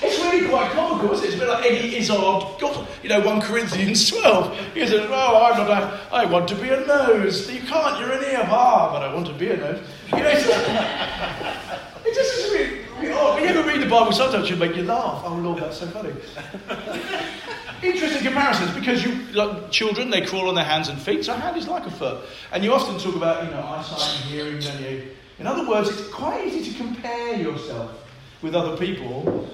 It's 0.01 0.17
really 0.23 0.47
quite 0.47 0.71
comical, 0.71 1.11
isn't 1.11 1.25
it? 1.25 1.27
It's 1.27 1.35
a 1.35 1.39
bit 1.39 1.49
like 1.49 1.65
Eddie 1.65 1.97
Izzard, 1.97 2.17
God, 2.17 2.87
you 3.03 3.09
know, 3.09 3.19
1 3.19 3.41
Corinthians 3.41 4.07
12. 4.09 4.73
He 4.73 4.87
says, 4.87 5.05
Oh, 5.09 5.49
I'm 5.51 5.57
not 5.57 5.69
a, 5.69 6.13
I 6.13 6.25
want 6.25 6.47
to 6.49 6.55
be 6.55 6.69
a 6.69 6.85
nose. 6.85 7.51
You 7.51 7.61
can't, 7.61 7.99
you're 7.99 8.13
an 8.13 8.23
ear. 8.23 8.47
Ah, 8.49 8.91
but 8.93 9.03
I 9.03 9.13
want 9.13 9.27
to 9.27 9.33
be 9.33 9.49
a 9.49 9.57
nose. 9.57 9.85
You 10.13 10.19
know, 10.19 10.29
it's, 10.33 10.45
it 12.05 12.15
just 12.15 12.33
is 12.37 12.51
really, 12.51 12.79
really 12.99 13.11
odd. 13.13 13.35
When 13.35 13.43
you 13.43 13.49
ever 13.49 13.67
read 13.67 13.78
Bible, 13.89 14.11
sometimes 14.11 14.49
it 14.49 14.57
make 14.57 14.75
you 14.75 14.83
laugh. 14.83 15.23
Oh, 15.25 15.35
Lord, 15.35 15.59
that's 15.59 15.79
so 15.79 15.87
funny. 15.87 16.13
Interesting 17.83 18.23
comparisons 18.23 18.71
because 18.71 19.03
you, 19.03 19.15
like 19.33 19.71
children, 19.71 20.09
they 20.09 20.21
crawl 20.21 20.49
on 20.49 20.55
their 20.55 20.65
hands 20.65 20.89
and 20.89 20.99
feet, 20.99 21.25
so 21.25 21.33
a 21.33 21.37
hand 21.37 21.57
is 21.57 21.67
like 21.67 21.85
a 21.85 21.91
foot. 21.91 22.25
And 22.51 22.63
you 22.63 22.73
often 22.73 22.99
talk 22.99 23.15
about, 23.15 23.45
you 23.45 23.51
know, 23.51 23.61
eyesight 23.61 24.21
and 24.21 24.31
hearing, 24.31 24.59
don't 24.59 24.81
you? 24.81 25.07
In 25.39 25.47
other 25.47 25.67
words, 25.67 25.89
it's 25.89 26.07
quite 26.09 26.45
easy 26.45 26.71
to 26.71 26.77
compare 26.77 27.35
yourself 27.35 27.91
with 28.41 28.55
other 28.55 28.75
people 28.77 29.49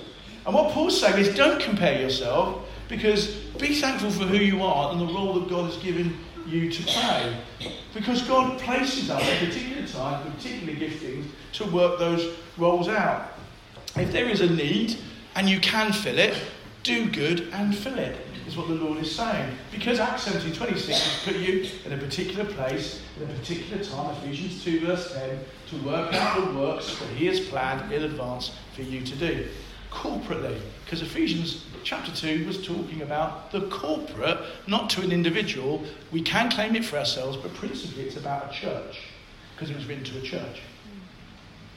and 0.46 0.54
what 0.54 0.72
Paul's 0.74 1.00
saying 1.00 1.18
is 1.18 1.36
don't 1.36 1.60
compare 1.60 2.00
yourself 2.00 2.66
because 2.88 3.34
be 3.58 3.74
thankful 3.74 4.12
for 4.12 4.26
who 4.26 4.38
you 4.38 4.62
are 4.62 4.92
and 4.92 5.02
the 5.02 5.12
role 5.12 5.34
that 5.40 5.50
God 5.50 5.66
has 5.72 5.78
given 5.82 6.18
you 6.46 6.72
to 6.72 6.84
play. 6.84 7.36
Because 7.96 8.22
God 8.22 8.60
places 8.60 9.10
us 9.10 9.24
at 9.24 9.42
a 9.42 9.46
particular 9.48 9.88
times, 9.88 10.36
particular 10.36 10.74
giftings, 10.74 11.26
to 11.54 11.66
work 11.66 11.98
those 11.98 12.36
roles 12.58 12.88
out. 12.88 13.35
If 13.98 14.12
there 14.12 14.28
is 14.28 14.42
a 14.42 14.54
need 14.54 14.98
and 15.36 15.50
you 15.50 15.62
can 15.62 15.94
fill 15.94 16.20
it, 16.20 16.38
do 16.84 17.10
good 17.10 17.48
and 17.54 17.76
fill 17.76 17.98
it, 17.98 18.18
is 18.46 18.58
what 18.58 18.68
the 18.68 18.74
Lord 18.74 18.98
is 18.98 19.16
saying. 19.16 19.56
Because 19.72 20.00
Acts 20.00 20.24
17 20.24 20.54
26 20.54 20.88
has 20.88 21.24
put 21.24 21.42
you 21.42 21.66
in 21.86 21.94
a 21.94 21.98
particular 21.98 22.44
place, 22.44 23.02
in 23.18 23.24
a 23.24 23.34
particular 23.34 23.82
time, 23.82 24.14
Ephesians 24.18 24.62
2 24.66 24.82
verse 24.82 25.14
10, 25.14 25.40
to 25.70 25.86
work 25.88 26.14
out 26.14 26.46
the 26.46 26.60
works 26.60 27.00
that 27.00 27.08
He 27.12 27.28
has 27.28 27.40
planned 27.40 27.90
in 27.94 28.04
advance 28.04 28.52
for 28.76 28.82
you 28.82 29.00
to 29.02 29.16
do 29.16 29.48
corporately. 29.92 30.60
Because 30.84 31.02
Ephesians 31.02 31.64
chapter 31.86 32.12
2 32.14 32.46
was 32.46 32.66
talking 32.66 33.02
about 33.02 33.52
the 33.52 33.62
corporate, 33.70 34.40
not 34.68 34.90
to 34.90 35.02
an 35.02 35.14
individual. 35.14 35.86
We 36.12 36.22
can 36.22 36.52
claim 36.52 36.76
it 36.76 36.84
for 36.84 36.98
ourselves, 36.98 37.38
but 37.38 37.54
principally 37.54 38.04
it's 38.04 38.18
about 38.18 38.52
a 38.52 38.54
church, 38.54 39.00
because 39.56 39.70
it 39.70 39.78
was 39.78 39.86
written 39.86 40.04
to 40.04 40.18
a 40.18 40.22
church. 40.22 40.60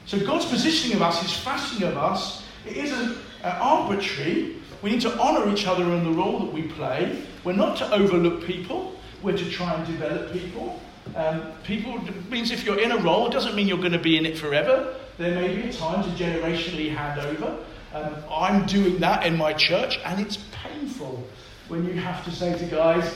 So 0.08 0.18
God's 0.18 0.46
positioning 0.46 0.96
of 0.96 1.02
us, 1.02 1.20
His 1.20 1.36
fashioning 1.36 1.86
of 1.86 1.98
us, 1.98 2.42
it 2.66 2.78
isn't 2.78 3.18
arbitrary. 3.44 4.56
We 4.80 4.92
need 4.92 5.02
to 5.02 5.14
honour 5.18 5.52
each 5.52 5.66
other 5.66 5.84
in 5.84 6.02
the 6.02 6.10
role 6.10 6.38
that 6.38 6.50
we 6.50 6.62
play. 6.62 7.22
We're 7.44 7.52
not 7.52 7.76
to 7.76 7.92
overlook 7.92 8.42
people, 8.42 8.98
we're 9.22 9.36
to 9.36 9.50
try 9.50 9.74
and 9.74 9.86
develop 9.86 10.32
people. 10.32 10.80
Um, 11.14 11.42
people 11.62 12.00
means 12.30 12.50
if 12.50 12.64
you're 12.64 12.80
in 12.80 12.90
a 12.92 12.96
role, 12.96 13.26
it 13.26 13.32
doesn't 13.32 13.54
mean 13.54 13.68
you're 13.68 13.76
going 13.76 13.92
to 13.92 13.98
be 13.98 14.16
in 14.16 14.24
it 14.24 14.38
forever. 14.38 14.94
There 15.18 15.34
may 15.34 15.54
be 15.54 15.68
a 15.68 15.72
time 15.74 16.02
to 16.02 16.08
generationally 16.24 16.94
hand 16.94 17.20
over. 17.20 17.58
Um, 17.92 18.14
I'm 18.30 18.64
doing 18.64 18.98
that 19.00 19.26
in 19.26 19.36
my 19.36 19.52
church, 19.52 19.98
and 20.06 20.18
it's 20.20 20.38
painful 20.52 21.22
when 21.68 21.84
you 21.84 21.92
have 22.00 22.24
to 22.24 22.30
say 22.30 22.56
to 22.56 22.64
guys, 22.64 23.14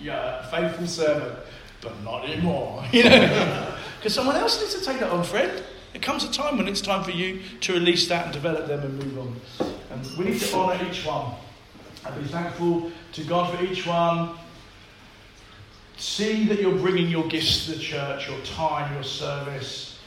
"Yeah, 0.00 0.44
faithful 0.50 0.88
servant, 0.88 1.38
but 1.80 2.02
not 2.02 2.28
anymore." 2.28 2.84
You 2.92 3.04
know, 3.04 3.76
because 3.98 4.12
someone 4.12 4.34
else 4.34 4.60
needs 4.60 4.74
to 4.74 4.84
take 4.84 4.98
that 4.98 5.10
on, 5.10 5.22
friend. 5.22 5.62
It 5.96 6.02
comes 6.02 6.24
a 6.24 6.30
time 6.30 6.58
when 6.58 6.68
it's 6.68 6.82
time 6.82 7.02
for 7.02 7.10
you 7.10 7.40
to 7.62 7.72
release 7.72 8.06
that 8.08 8.24
and 8.26 8.32
develop 8.34 8.66
them 8.66 8.80
and 8.80 9.02
move 9.02 9.18
on. 9.18 9.40
And 9.90 10.18
we 10.18 10.26
need 10.26 10.38
to 10.38 10.54
honour 10.54 10.86
each 10.86 11.06
one 11.06 11.32
and 12.04 12.22
be 12.22 12.28
thankful 12.28 12.92
to 13.14 13.24
God 13.24 13.56
for 13.56 13.64
each 13.64 13.86
one. 13.86 14.36
see 15.96 16.44
that 16.48 16.60
you're 16.60 16.76
bringing 16.76 17.08
your 17.08 17.26
gifts 17.28 17.64
to 17.64 17.72
the 17.72 17.78
church, 17.78 18.28
your 18.28 18.38
time, 18.40 18.92
your 18.92 19.04
service, 19.04 19.98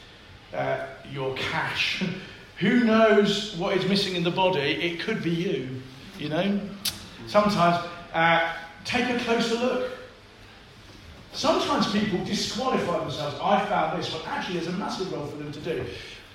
uh, 0.54 0.86
your 1.10 1.34
cash. 1.34 2.04
Who 2.58 2.84
knows 2.84 3.56
what 3.56 3.76
is 3.76 3.84
missing 3.86 4.14
in 4.14 4.22
the 4.22 4.30
body? 4.30 4.60
It 4.60 5.00
could 5.00 5.24
be 5.24 5.30
you, 5.30 5.70
you 6.20 6.28
know? 6.28 6.60
Sometimes 7.26 7.84
uh, 8.14 8.54
take 8.84 9.10
a 9.10 9.18
closer 9.24 9.56
look. 9.56 9.90
Sometimes 11.32 11.90
people 11.92 12.24
disqualify 12.24 12.98
themselves. 12.98 13.38
I 13.42 13.64
found 13.66 13.98
this, 13.98 14.12
but 14.12 14.26
actually, 14.26 14.58
there's 14.58 14.74
a 14.74 14.78
massive 14.78 15.12
role 15.12 15.26
for 15.26 15.36
them 15.36 15.52
to 15.52 15.60
do, 15.60 15.84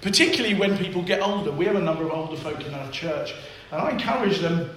particularly 0.02 0.56
when 0.56 0.78
people 0.78 1.02
get 1.02 1.22
older. 1.22 1.52
We 1.52 1.66
have 1.66 1.76
a 1.76 1.82
number 1.82 2.06
of 2.06 2.12
older 2.12 2.38
folk 2.38 2.66
in 2.66 2.74
our 2.74 2.90
church, 2.92 3.34
and 3.72 3.82
I 3.82 3.92
encourage 3.92 4.40
them. 4.40 4.70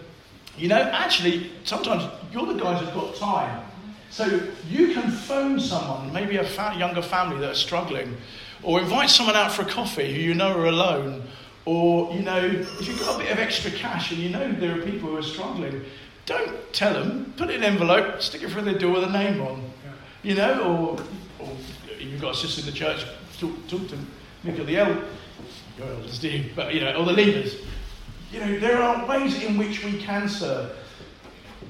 You 0.56 0.68
know, 0.68 0.80
actually, 0.80 1.52
sometimes 1.62 2.02
you're 2.32 2.46
the 2.46 2.60
guys 2.60 2.80
who've 2.80 2.94
got 2.94 3.14
time. 3.14 3.64
So 4.10 4.40
you 4.68 4.94
can 4.94 5.10
phone 5.10 5.60
someone, 5.60 6.12
maybe 6.12 6.36
a 6.36 6.76
younger 6.76 7.02
family 7.02 7.38
that 7.40 7.50
are 7.50 7.54
struggling, 7.54 8.16
or 8.62 8.80
invite 8.80 9.10
someone 9.10 9.36
out 9.36 9.52
for 9.52 9.62
a 9.62 9.66
coffee 9.66 10.12
who 10.12 10.20
you 10.20 10.34
know 10.34 10.58
are 10.58 10.66
alone, 10.66 11.22
or 11.64 12.12
you 12.14 12.22
know, 12.22 12.38
if 12.38 12.88
you've 12.88 12.98
got 12.98 13.16
a 13.16 13.18
bit 13.18 13.30
of 13.30 13.38
extra 13.38 13.70
cash 13.70 14.10
and 14.10 14.20
you 14.20 14.30
know 14.30 14.50
there 14.52 14.78
are 14.78 14.82
people 14.82 15.10
who 15.10 15.16
are 15.16 15.22
struggling, 15.22 15.84
don't 16.24 16.72
tell 16.72 16.94
them. 16.94 17.32
Put 17.36 17.50
it 17.50 17.56
in 17.56 17.62
an 17.62 17.72
envelope, 17.72 18.20
stick 18.22 18.42
it 18.42 18.50
through 18.50 18.62
their 18.62 18.78
door 18.78 18.94
with 18.94 19.04
a 19.04 19.10
name 19.10 19.40
on. 19.42 19.70
You 20.28 20.34
know, 20.34 20.98
or, 21.40 21.46
or 21.46 21.56
you've 21.98 22.20
got 22.20 22.34
a 22.34 22.36
sister 22.36 22.60
in 22.60 22.66
the 22.66 22.72
church, 22.72 23.06
talk, 23.40 23.66
talk 23.66 23.88
to 23.88 23.98
Nick 24.44 24.58
or 24.58 24.64
the 24.64 24.76
El, 24.76 24.88
your 25.78 25.88
elders 25.88 26.18
do, 26.18 26.44
but 26.54 26.74
you 26.74 26.80
know, 26.80 26.92
or 26.96 27.06
the 27.06 27.14
leaders. 27.14 27.56
You 28.30 28.40
know, 28.40 28.58
there 28.60 28.76
are 28.76 29.06
ways 29.06 29.42
in 29.42 29.56
which 29.56 29.82
we 29.82 29.96
can 29.96 30.28
serve. 30.28 30.76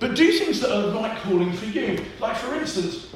But 0.00 0.16
do 0.16 0.32
things 0.32 0.58
that 0.58 0.76
are 0.76 0.92
right 0.92 1.16
calling 1.18 1.52
for 1.52 1.66
you. 1.66 2.04
Like, 2.18 2.36
for 2.36 2.52
instance, 2.56 3.06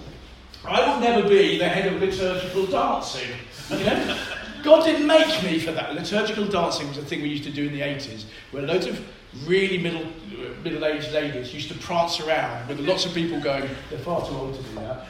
I 0.65 0.89
will 0.89 1.01
never 1.01 1.29
be 1.29 1.59
the 1.59 1.69
head 1.69 1.93
of 1.93 2.01
liturgical 2.01 2.67
dancing. 2.67 3.31
You 3.69 3.79
know? 3.79 4.19
God 4.63 4.85
didn't 4.85 5.09
make 5.09 5.43
me 5.43 5.59
for 5.59 5.73
that. 5.73 5.93
Liturgical 5.97 6.47
dancing 6.47 6.87
was 6.87 6.99
a 6.99 7.05
thing 7.05 7.21
we 7.21 7.31
used 7.31 7.43
to 7.43 7.51
do 7.51 7.67
in 7.67 7.73
the 7.73 7.81
80s, 7.81 8.27
where 8.53 8.63
loads 8.63 8.87
of 8.87 9.05
really 9.47 9.79
middle, 9.79 10.07
middle-aged 10.63 11.13
ladies 11.13 11.53
used 11.55 11.69
to 11.69 11.75
prance 11.79 12.21
around 12.21 12.69
with 12.69 12.81
lots 12.81 13.07
of 13.07 13.15
people 13.15 13.41
going, 13.41 13.69
they're 13.91 13.99
far 13.99 14.27
too 14.27 14.35
old 14.35 14.55
to 14.55 14.63
do 14.63 14.75
that. 14.77 15.07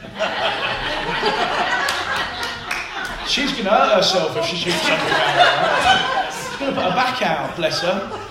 She's 3.27 3.51
going 3.51 3.63
to 3.65 3.69
hurt 3.69 3.95
herself 3.95 4.35
if 4.37 4.45
she 4.45 4.55
shoots 4.57 4.81
something 4.81 5.07
around. 5.07 6.33
She's 6.33 6.57
going 6.57 6.73
to 6.73 6.81
put 6.81 6.89
her 6.89 6.95
back 6.95 7.21
out, 7.21 7.55
bless 7.55 7.81
her. 7.81 8.23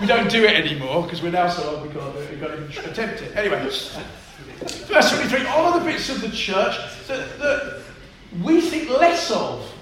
We 0.00 0.06
don't 0.06 0.30
do 0.30 0.44
it 0.44 0.54
anymore 0.54 1.02
because 1.02 1.22
we're 1.22 1.30
now 1.30 1.48
so 1.48 1.68
old 1.70 1.82
we 1.82 1.94
can't. 1.94 2.14
We've 2.14 2.40
got 2.40 2.48
to 2.48 2.90
attempt 2.90 3.22
it. 3.22 3.34
Anyway, 3.36 3.58
verse 3.60 5.10
23 5.10 5.46
all 5.46 5.72
of 5.74 5.82
the 5.82 5.90
bits 5.90 6.08
of 6.10 6.20
the 6.20 6.28
church 6.30 6.76
that, 7.08 7.38
that 7.38 7.82
we 8.42 8.60
think 8.60 8.90
less 8.90 9.30
of. 9.30 9.72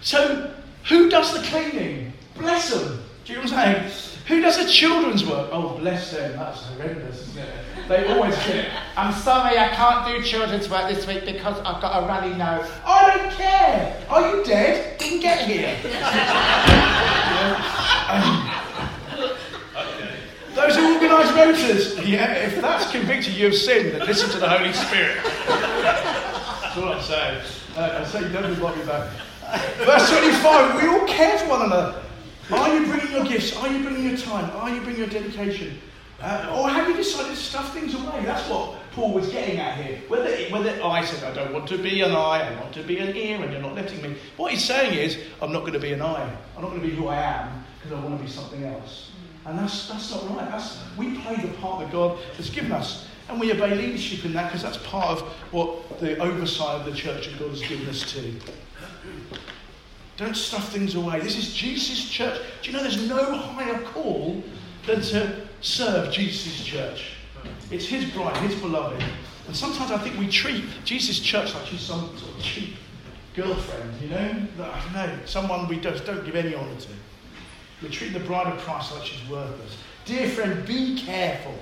So, 0.00 0.52
who 0.88 1.08
does 1.08 1.32
the 1.32 1.42
cleaning? 1.46 2.12
Bless 2.36 2.70
them. 2.70 3.03
Do 3.24 3.32
you 3.32 3.38
know 3.38 3.44
what 3.44 3.52
I'm 3.54 3.88
saying? 3.88 4.18
Who 4.26 4.40
does 4.42 4.58
the 4.58 4.70
children's 4.70 5.24
work? 5.24 5.48
Oh, 5.50 5.78
bless 5.78 6.10
them. 6.10 6.36
That's 6.36 6.60
horrendous, 6.62 7.22
isn't 7.28 7.42
it? 7.42 7.48
They 7.88 8.06
always 8.12 8.34
it. 8.48 8.68
I'm 8.96 9.14
sorry, 9.14 9.58
I 9.58 9.68
can't 9.68 10.06
do 10.06 10.22
children's 10.22 10.68
work 10.68 10.94
this 10.94 11.06
week 11.06 11.24
because 11.24 11.58
I've 11.60 11.80
got 11.80 12.02
a 12.02 12.06
runny 12.06 12.34
nose. 12.34 12.68
I 12.84 13.16
don't 13.16 13.30
care. 13.32 14.04
Are 14.10 14.36
you 14.36 14.44
dead? 14.44 14.98
Didn't 14.98 15.20
get 15.20 15.46
here. 15.46 15.74
Those 20.54 20.76
are 20.76 20.92
organised 20.92 21.32
voters. 21.34 22.06
Yeah, 22.06 22.32
if 22.34 22.60
that's 22.60 22.90
convicted 22.90 23.34
you 23.34 23.48
of 23.48 23.54
sin, 23.54 23.92
then 23.92 24.06
listen 24.06 24.30
to 24.30 24.38
the 24.38 24.48
Holy 24.48 24.72
Spirit. 24.72 25.18
That's 25.46 26.76
all 26.76 26.90
I'm 26.90 27.02
saying. 27.02 27.40
Uh, 27.76 28.00
I 28.00 28.04
say 28.04 28.22
you 28.22 28.28
don't 28.28 28.44
invite 28.44 28.76
me 28.76 28.84
back. 28.84 29.10
Verse 29.78 30.10
25, 30.10 30.82
we 30.82 30.88
all 30.88 31.06
care 31.06 31.38
for 31.38 31.48
one 31.48 31.62
another. 31.62 32.03
Are 32.50 32.78
you 32.78 32.86
bringing 32.86 33.12
your 33.12 33.24
gifts? 33.24 33.56
Are 33.56 33.68
you 33.68 33.82
bringing 33.82 34.08
your 34.08 34.18
time? 34.18 34.50
Are 34.56 34.68
you 34.68 34.80
bringing 34.82 35.00
your 35.00 35.08
dedication? 35.08 35.78
Uh, 36.20 36.56
or 36.58 36.68
have 36.68 36.88
you 36.88 36.96
decided 36.96 37.30
to 37.30 37.36
stuff 37.36 37.72
things 37.74 37.94
away? 37.94 38.22
That's 38.24 38.48
what 38.48 38.78
Paul 38.92 39.14
was 39.14 39.28
getting 39.28 39.58
at 39.58 39.82
here. 39.82 39.98
Whether, 40.08 40.30
whether 40.50 40.78
oh, 40.82 40.90
I 40.90 41.04
said, 41.04 41.24
I 41.24 41.34
don't 41.34 41.52
want 41.52 41.68
to 41.68 41.78
be 41.78 42.02
an 42.02 42.12
eye, 42.12 42.48
I 42.48 42.60
want 42.60 42.72
to 42.74 42.82
be 42.82 42.98
an 42.98 43.16
ear, 43.16 43.42
and 43.42 43.52
you're 43.52 43.62
not 43.62 43.74
letting 43.74 44.00
me. 44.02 44.16
What 44.36 44.52
he's 44.52 44.64
saying 44.64 44.98
is, 44.98 45.18
I'm 45.42 45.52
not 45.52 45.60
going 45.60 45.72
to 45.72 45.80
be 45.80 45.92
an 45.92 46.02
eye. 46.02 46.36
I'm 46.56 46.62
not 46.62 46.70
going 46.70 46.82
to 46.82 46.88
be 46.88 46.94
who 46.94 47.08
I 47.08 47.20
am 47.20 47.64
because 47.78 47.98
I 47.98 48.00
want 48.02 48.16
to 48.18 48.24
be 48.24 48.30
something 48.30 48.64
else. 48.64 49.10
And 49.46 49.58
that's, 49.58 49.88
that's 49.88 50.10
not 50.10 50.36
right. 50.36 50.50
That's, 50.50 50.78
we 50.96 51.18
play 51.18 51.36
the 51.36 51.48
part 51.58 51.80
that 51.80 51.92
God 51.92 52.18
has 52.36 52.48
given 52.48 52.72
us. 52.72 53.06
And 53.28 53.40
we 53.40 53.52
obey 53.52 53.74
leadership 53.74 54.24
in 54.24 54.32
that 54.34 54.48
because 54.48 54.62
that's 54.62 54.78
part 54.78 55.18
of 55.18 55.22
what 55.50 55.98
the 55.98 56.16
oversight 56.18 56.80
of 56.80 56.84
the 56.84 56.92
church 56.92 57.26
of 57.26 57.38
God 57.38 57.50
has 57.50 57.62
given 57.62 57.88
us 57.88 58.12
to. 58.12 58.34
Don't 60.16 60.36
stuff 60.36 60.72
things 60.72 60.94
away. 60.94 61.20
This 61.20 61.36
is 61.36 61.52
Jesus' 61.54 62.08
church. 62.08 62.40
Do 62.62 62.70
you 62.70 62.76
know 62.76 62.82
there's 62.82 63.08
no 63.08 63.34
higher 63.34 63.80
call 63.82 64.42
than 64.86 65.00
to 65.00 65.46
serve 65.60 66.12
Jesus' 66.12 66.64
church? 66.64 67.12
It's 67.70 67.86
his 67.86 68.04
bride, 68.12 68.36
his 68.48 68.60
beloved. 68.60 69.02
And 69.46 69.56
sometimes 69.56 69.90
I 69.90 69.98
think 69.98 70.18
we 70.18 70.28
treat 70.28 70.64
Jesus' 70.84 71.18
church 71.20 71.54
like 71.54 71.66
she's 71.66 71.80
some 71.80 72.16
sort 72.16 72.36
of 72.36 72.42
cheap 72.42 72.76
girlfriend, 73.34 74.00
you 74.00 74.08
know? 74.08 74.46
I 74.60 74.80
don't 74.80 74.92
know, 74.92 75.18
someone 75.26 75.68
we 75.68 75.76
just 75.78 76.04
don't 76.04 76.24
give 76.24 76.36
any 76.36 76.54
honour 76.54 76.76
to. 76.76 76.88
We 77.82 77.88
treat 77.88 78.12
the 78.12 78.20
bride 78.20 78.46
of 78.46 78.58
Christ 78.60 78.94
like 78.94 79.04
she's 79.04 79.28
worthless. 79.28 79.76
Dear 80.04 80.28
friend, 80.28 80.64
be 80.66 80.96
careful. 80.96 81.54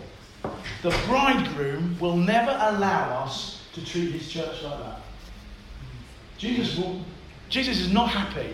The 0.82 0.90
bridegroom 1.06 1.96
will 1.98 2.16
never 2.16 2.50
allow 2.50 3.24
us 3.24 3.62
to 3.72 3.84
treat 3.84 4.12
his 4.12 4.30
church 4.30 4.62
like 4.62 4.78
that. 4.78 5.00
Jesus 6.36 6.76
will. 6.76 7.00
Jesus 7.52 7.80
is 7.80 7.92
not 7.92 8.08
happy 8.08 8.48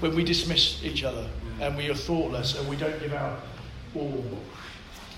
when 0.00 0.14
we 0.14 0.22
dismiss 0.22 0.84
each 0.84 1.04
other 1.04 1.26
and 1.58 1.74
we 1.74 1.88
are 1.88 1.94
thoughtless 1.94 2.58
and 2.58 2.68
we 2.68 2.76
don't 2.76 3.00
give 3.00 3.14
our 3.14 3.34
all. 3.94 4.24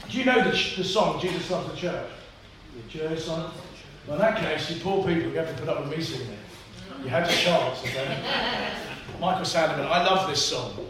Do 0.08 0.18
you 0.18 0.24
know 0.24 0.40
the, 0.44 0.50
the 0.50 0.84
song 0.84 1.20
"Jesus 1.20 1.50
Loves 1.50 1.68
the 1.68 1.76
Church"? 1.76 2.06
The 2.76 2.98
church 2.98 3.18
song. 3.18 3.50
Well, 4.06 4.14
in 4.14 4.22
that 4.22 4.38
case, 4.38 4.70
you 4.70 4.80
poor 4.80 5.04
people, 5.04 5.32
you 5.32 5.38
have 5.38 5.52
to 5.52 5.60
put 5.60 5.68
up 5.68 5.80
with 5.80 5.98
me 5.98 6.00
singing 6.00 6.28
it. 6.28 6.38
You 7.02 7.08
had 7.08 7.28
your 7.28 7.36
chance, 7.36 7.80
okay? 7.80 8.22
Michael 9.20 9.42
Sandeman, 9.42 9.86
I 9.86 10.04
love 10.04 10.28
this 10.28 10.40
song. 10.40 10.86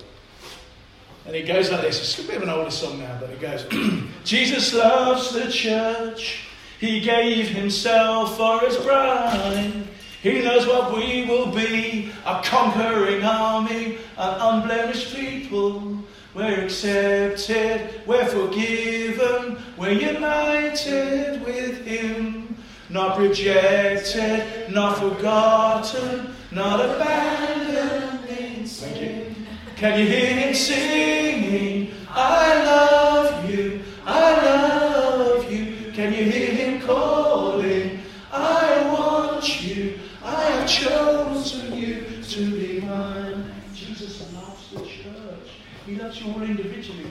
And 1.24 1.34
it 1.34 1.46
goes 1.46 1.70
like 1.70 1.80
this. 1.80 1.98
It's 1.98 2.18
a 2.22 2.28
bit 2.28 2.36
of 2.36 2.42
an 2.42 2.50
older 2.50 2.70
song 2.70 2.98
now, 2.98 3.16
but 3.18 3.30
it 3.30 3.40
goes 3.40 3.64
Jesus 4.24 4.74
loves 4.74 5.32
the 5.32 5.50
church. 5.50 6.40
He 6.78 7.00
gave 7.00 7.48
himself 7.48 8.36
for 8.36 8.60
his 8.60 8.76
bride. 8.76 9.88
He 10.22 10.42
knows 10.42 10.66
what 10.66 10.96
we 10.96 11.26
will 11.26 11.46
be 11.46 12.12
a 12.26 12.40
conquering 12.44 13.22
army, 13.22 13.98
an 14.16 14.40
unblemished 14.40 15.14
people. 15.14 15.98
We're 16.35 16.64
accepted, 16.64 18.02
we're 18.07 18.26
forgiven, 18.26 19.59
we're 19.76 19.92
united 19.92 21.44
with 21.44 21.85
Him. 21.87 22.57
Not 22.90 23.18
rejected, 23.18 24.72
not 24.72 24.98
forgotten, 24.98 26.35
not 26.50 26.81
abandoned 26.81 28.28
in 28.28 28.66
sin. 28.66 29.35
Can 29.76 30.00
you 30.00 30.07
hear 30.07 30.35
him 30.35 30.54
singing? 30.54 31.92
I 32.11 32.64
love 32.64 33.07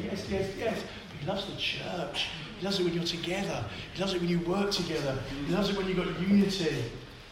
yes, 0.09 0.25
yes, 0.29 0.49
yes. 0.57 0.83
But 1.09 1.19
he 1.19 1.27
loves 1.27 1.45
the 1.45 1.55
church. 1.57 2.27
He 2.59 2.65
loves 2.65 2.79
it 2.79 2.83
when 2.83 2.93
you're 2.93 3.03
together. 3.03 3.63
He 3.93 4.01
loves 4.01 4.13
it 4.13 4.21
when 4.21 4.29
you 4.29 4.39
work 4.39 4.71
together. 4.71 5.17
He 5.45 5.53
loves 5.53 5.69
it 5.69 5.77
when 5.77 5.87
you've 5.87 5.97
got 5.97 6.19
unity. 6.19 6.83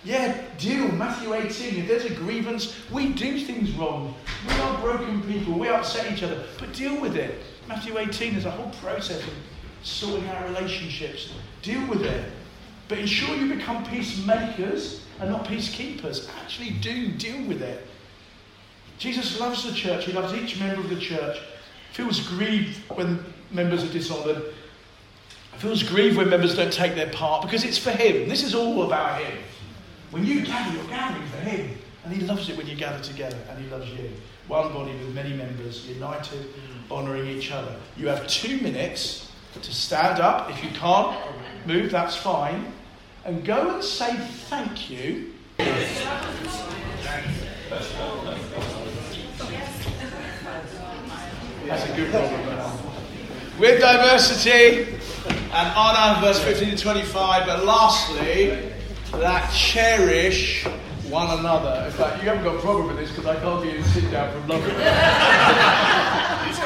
Yeah, 0.04 0.40
deal. 0.60 0.88
Matthew 0.92 1.34
18. 1.34 1.80
If 1.80 1.88
there's 1.88 2.06
a 2.06 2.14
grievance, 2.14 2.76
we 2.92 3.14
do 3.14 3.40
things 3.40 3.72
wrong. 3.72 4.14
We 4.48 4.54
are 4.54 4.80
broken 4.80 5.24
people. 5.24 5.58
We 5.58 5.68
upset 5.68 6.12
each 6.12 6.22
other. 6.22 6.44
But 6.60 6.74
deal 6.74 7.02
with 7.02 7.16
it. 7.16 7.42
Matthew 7.68 7.98
18 7.98 8.34
there's 8.34 8.46
a 8.46 8.52
whole 8.52 8.72
process 8.82 9.20
of 9.24 9.34
sorting 9.82 10.28
out 10.30 10.48
relationships. 10.48 11.34
Deal 11.64 11.88
with 11.88 12.04
it. 12.04 12.32
But 12.88 13.00
ensure 13.00 13.36
you 13.36 13.54
become 13.56 13.84
peacemakers 13.86 15.02
and 15.20 15.32
not 15.32 15.46
peacekeepers. 15.46 16.30
Actually, 16.44 16.72
do 16.82 17.12
deal 17.14 17.48
with 17.48 17.64
it. 17.64 17.88
Jesus 19.00 19.40
loves 19.40 19.64
the 19.64 19.74
church. 19.74 20.06
He 20.06 20.14
loves 20.14 20.34
each 20.34 20.60
member 20.60 20.82
of 20.82 20.90
the 20.90 21.00
church. 21.00 21.38
Feels 21.96 22.28
grieved 22.28 22.76
when 22.90 23.24
members 23.52 23.82
are 23.82 23.94
dishonoured. 23.94 24.54
Feels 25.60 25.82
grieved 25.82 26.18
when 26.18 26.30
members 26.30 26.54
don't 26.54 26.74
take 26.74 26.94
their 26.94 27.10
part 27.12 27.42
because 27.42 27.64
it's 27.64 27.78
for 27.78 27.92
Him. 27.92 28.28
This 28.28 28.44
is 28.44 28.54
all 28.54 28.84
about 28.84 29.22
Him. 29.22 29.38
When 30.12 30.26
you 30.26 30.46
gather, 30.46 30.76
you're 30.76 30.90
gathering 30.90 31.26
for 31.30 31.38
Him. 31.38 31.78
And 32.04 32.14
He 32.14 32.20
loves 32.26 32.50
it 32.50 32.58
when 32.58 32.68
you 32.68 32.76
gather 32.76 33.02
together, 33.02 33.38
and 33.50 33.64
He 33.64 33.72
loves 33.72 33.90
you. 33.92 34.12
One 34.50 34.74
body 34.74 34.92
with 34.92 35.16
many 35.16 35.38
members, 35.38 35.88
united, 35.88 36.48
honouring 36.92 37.28
each 37.28 37.54
other. 37.54 37.74
You 37.96 38.10
have 38.10 38.28
two 38.28 38.58
minutes 38.58 39.32
to 39.54 39.74
stand 39.74 40.20
up. 40.20 40.52
If 40.52 40.62
you 40.66 40.72
can't 40.72 41.18
move, 41.66 41.92
that's 41.92 42.18
fine. 42.18 42.74
and 43.24 43.46
go 43.46 43.76
and 43.76 43.82
say 43.82 44.14
thank 44.50 44.90
you. 44.90 45.32
That's 51.68 51.90
a 51.90 51.96
good 51.96 52.12
problem. 52.12 52.42
With 53.60 53.80
diversity 53.80 55.00
and 55.28 55.76
honour, 55.76 56.22
verse 56.22 56.44
15 56.44 56.76
to 56.76 56.78
25. 56.78 57.48
But 57.48 57.66
lastly, 57.66 58.72
that 59.14 59.52
cherish 59.52 60.66
one 61.10 61.40
another. 61.40 61.86
In 61.86 61.92
fact, 61.94 62.22
you 62.22 62.30
haven't 62.30 62.44
got 62.44 62.56
a 62.56 62.60
problem 62.60 62.88
with 62.88 62.98
this 62.98 63.10
because 63.10 63.26
I 63.26 63.40
can't 63.40 63.66
even 63.66 63.84
sit 63.86 64.12
down 64.12 64.32
from 64.32 64.52
it. 64.56 64.62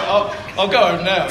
I'll, 0.07 0.35
I'll 0.57 0.67
go 0.67 0.97
home 0.97 1.05
now. 1.05 1.27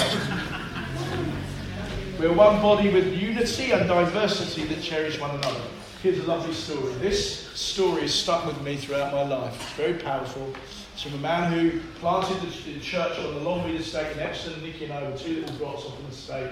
We're 2.19 2.33
one 2.33 2.61
body 2.63 2.91
with 2.91 3.15
unity 3.15 3.73
and 3.73 3.87
diversity 3.87 4.65
that 4.65 4.83
cherish 4.83 5.21
one 5.21 5.31
another. 5.37 5.61
Here's 6.03 6.19
a 6.19 6.25
lovely 6.25 6.55
story. 6.55 6.93
This 6.95 7.49
story 7.49 8.09
stuck 8.09 8.47
with 8.47 8.61
me 8.63 8.77
throughout 8.77 9.13
my 9.13 9.23
life. 9.25 9.55
It's 9.61 9.73
very 9.73 9.95
powerful. 9.95 10.55
It's 10.99 11.05
from 11.05 11.15
a 11.15 11.19
man 11.19 11.53
who 11.53 11.79
planted 12.01 12.41
the 12.41 12.81
church 12.81 13.17
on 13.21 13.33
the 13.33 13.41
Longmead 13.41 13.79
estate 13.79 14.11
in 14.15 14.19
Epsom. 14.19 14.61
Nicky 14.65 14.87
and 14.87 14.95
I 14.95 15.09
were 15.09 15.17
two 15.17 15.43
little 15.43 15.57
drops 15.57 15.85
off 15.85 15.97
the 15.97 16.09
estate. 16.09 16.51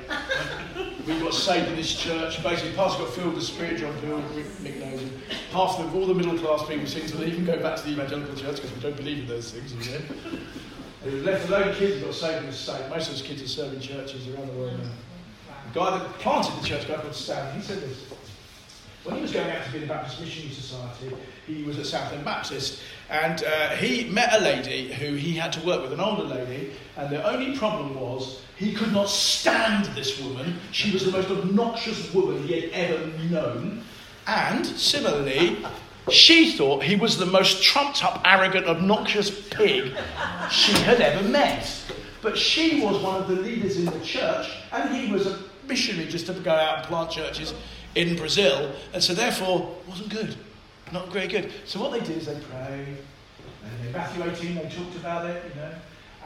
we 1.04 1.18
got 1.18 1.34
saved 1.34 1.66
in 1.66 1.74
this 1.74 1.92
church. 1.92 2.40
Basically, 2.44 2.70
pastor 2.76 3.02
got 3.02 3.12
filled 3.12 3.34
with 3.34 3.40
the 3.40 3.44
Spirit, 3.44 3.78
John 3.78 3.92
Peel, 3.98 4.22
Nick 4.62 4.78
knows 4.78 5.00
him. 5.00 5.20
Half 5.50 5.80
of 5.80 5.92
all 5.96 6.06
the 6.06 6.14
middle 6.14 6.38
class 6.38 6.64
people 6.64 6.86
seem 6.86 7.06
to 7.06 7.18
leave 7.18 7.38
and 7.38 7.44
go 7.44 7.60
back 7.60 7.74
to 7.78 7.82
the 7.82 7.90
evangelical 7.90 8.36
church 8.36 8.62
because 8.62 8.72
we 8.72 8.80
don't 8.80 8.96
believe 8.96 9.18
in 9.18 9.26
those 9.26 9.50
things. 9.50 9.72
You 9.84 9.98
know? 9.98 10.38
We 11.06 11.10
left 11.22 11.48
a 11.48 11.50
load 11.50 11.66
of 11.66 11.76
kids 11.76 11.98
who 11.98 12.06
got 12.06 12.14
saved 12.14 12.38
in 12.38 12.44
the 12.44 12.50
estate. 12.50 12.88
Most 12.88 13.08
of 13.08 13.14
those 13.14 13.22
kids 13.22 13.42
are 13.42 13.48
serving 13.48 13.80
churches 13.80 14.28
around 14.28 14.46
the 14.46 14.58
world 14.60 14.78
now. 14.78 14.90
The 15.72 15.80
guy 15.80 15.98
that 15.98 16.08
planted 16.20 16.62
the 16.62 16.64
church, 16.64 16.84
a 16.84 16.86
guy 16.92 16.98
called 16.98 17.16
Stan, 17.16 17.56
he 17.56 17.62
said 17.62 17.80
this. 17.80 17.98
When 19.02 19.16
he 19.16 19.22
was 19.22 19.32
going 19.32 19.50
out 19.50 19.64
to 19.64 19.70
be 19.70 19.78
in 19.78 19.88
the 19.88 19.92
Baptist 19.92 20.20
Missionary 20.20 20.52
Society, 20.52 21.16
he 21.46 21.62
was 21.62 21.78
at 21.78 21.86
Southend 21.86 22.24
Baptist, 22.24 22.80
and 23.10 23.44
uh, 23.44 23.70
he 23.70 24.08
met 24.10 24.32
a 24.32 24.38
lady 24.38 24.92
who 24.92 25.14
he 25.14 25.34
had 25.34 25.52
to 25.52 25.64
work 25.64 25.82
with, 25.82 25.92
an 25.92 26.00
older 26.00 26.24
lady, 26.24 26.72
and 26.96 27.10
the 27.10 27.24
only 27.30 27.56
problem 27.56 27.98
was 27.98 28.42
he 28.56 28.72
could 28.72 28.92
not 28.92 29.08
stand 29.08 29.84
this 29.94 30.20
woman. 30.20 30.58
She 30.72 30.92
was 30.92 31.04
the 31.04 31.12
most 31.12 31.30
obnoxious 31.30 32.12
woman 32.12 32.46
he 32.46 32.60
had 32.60 32.70
ever 32.72 33.06
known, 33.30 33.82
and 34.26 34.66
similarly, 34.66 35.64
she 36.10 36.52
thought 36.52 36.82
he 36.82 36.96
was 36.96 37.18
the 37.18 37.26
most 37.26 37.62
trumped 37.62 38.04
up, 38.04 38.22
arrogant, 38.24 38.66
obnoxious 38.66 39.30
pig 39.48 39.92
she 40.50 40.72
had 40.72 41.00
ever 41.00 41.26
met. 41.28 41.70
But 42.22 42.36
she 42.36 42.80
was 42.80 43.00
one 43.02 43.22
of 43.22 43.28
the 43.28 43.34
leaders 43.34 43.76
in 43.76 43.84
the 43.84 44.00
church, 44.00 44.48
and 44.72 44.94
he 44.94 45.12
was 45.12 45.26
a 45.26 45.38
missionary 45.66 46.08
just 46.08 46.26
to 46.26 46.32
go 46.32 46.52
out 46.52 46.78
and 46.78 46.86
plant 46.86 47.10
churches 47.10 47.54
in 47.94 48.16
Brazil, 48.16 48.72
and 48.92 49.02
so 49.02 49.14
therefore 49.14 49.76
wasn't 49.88 50.08
good, 50.08 50.36
not 50.92 51.12
very 51.12 51.26
good. 51.26 51.52
So 51.64 51.80
what 51.80 51.92
they 51.92 52.00
did 52.00 52.18
is 52.18 52.26
they 52.26 52.40
prayed, 52.40 52.96
and 53.64 53.86
in 53.86 53.92
Matthew 53.92 54.22
18 54.22 54.54
they 54.54 54.62
talked 54.62 54.96
about 54.96 55.28
it, 55.28 55.42
you 55.48 55.60
know, 55.60 55.72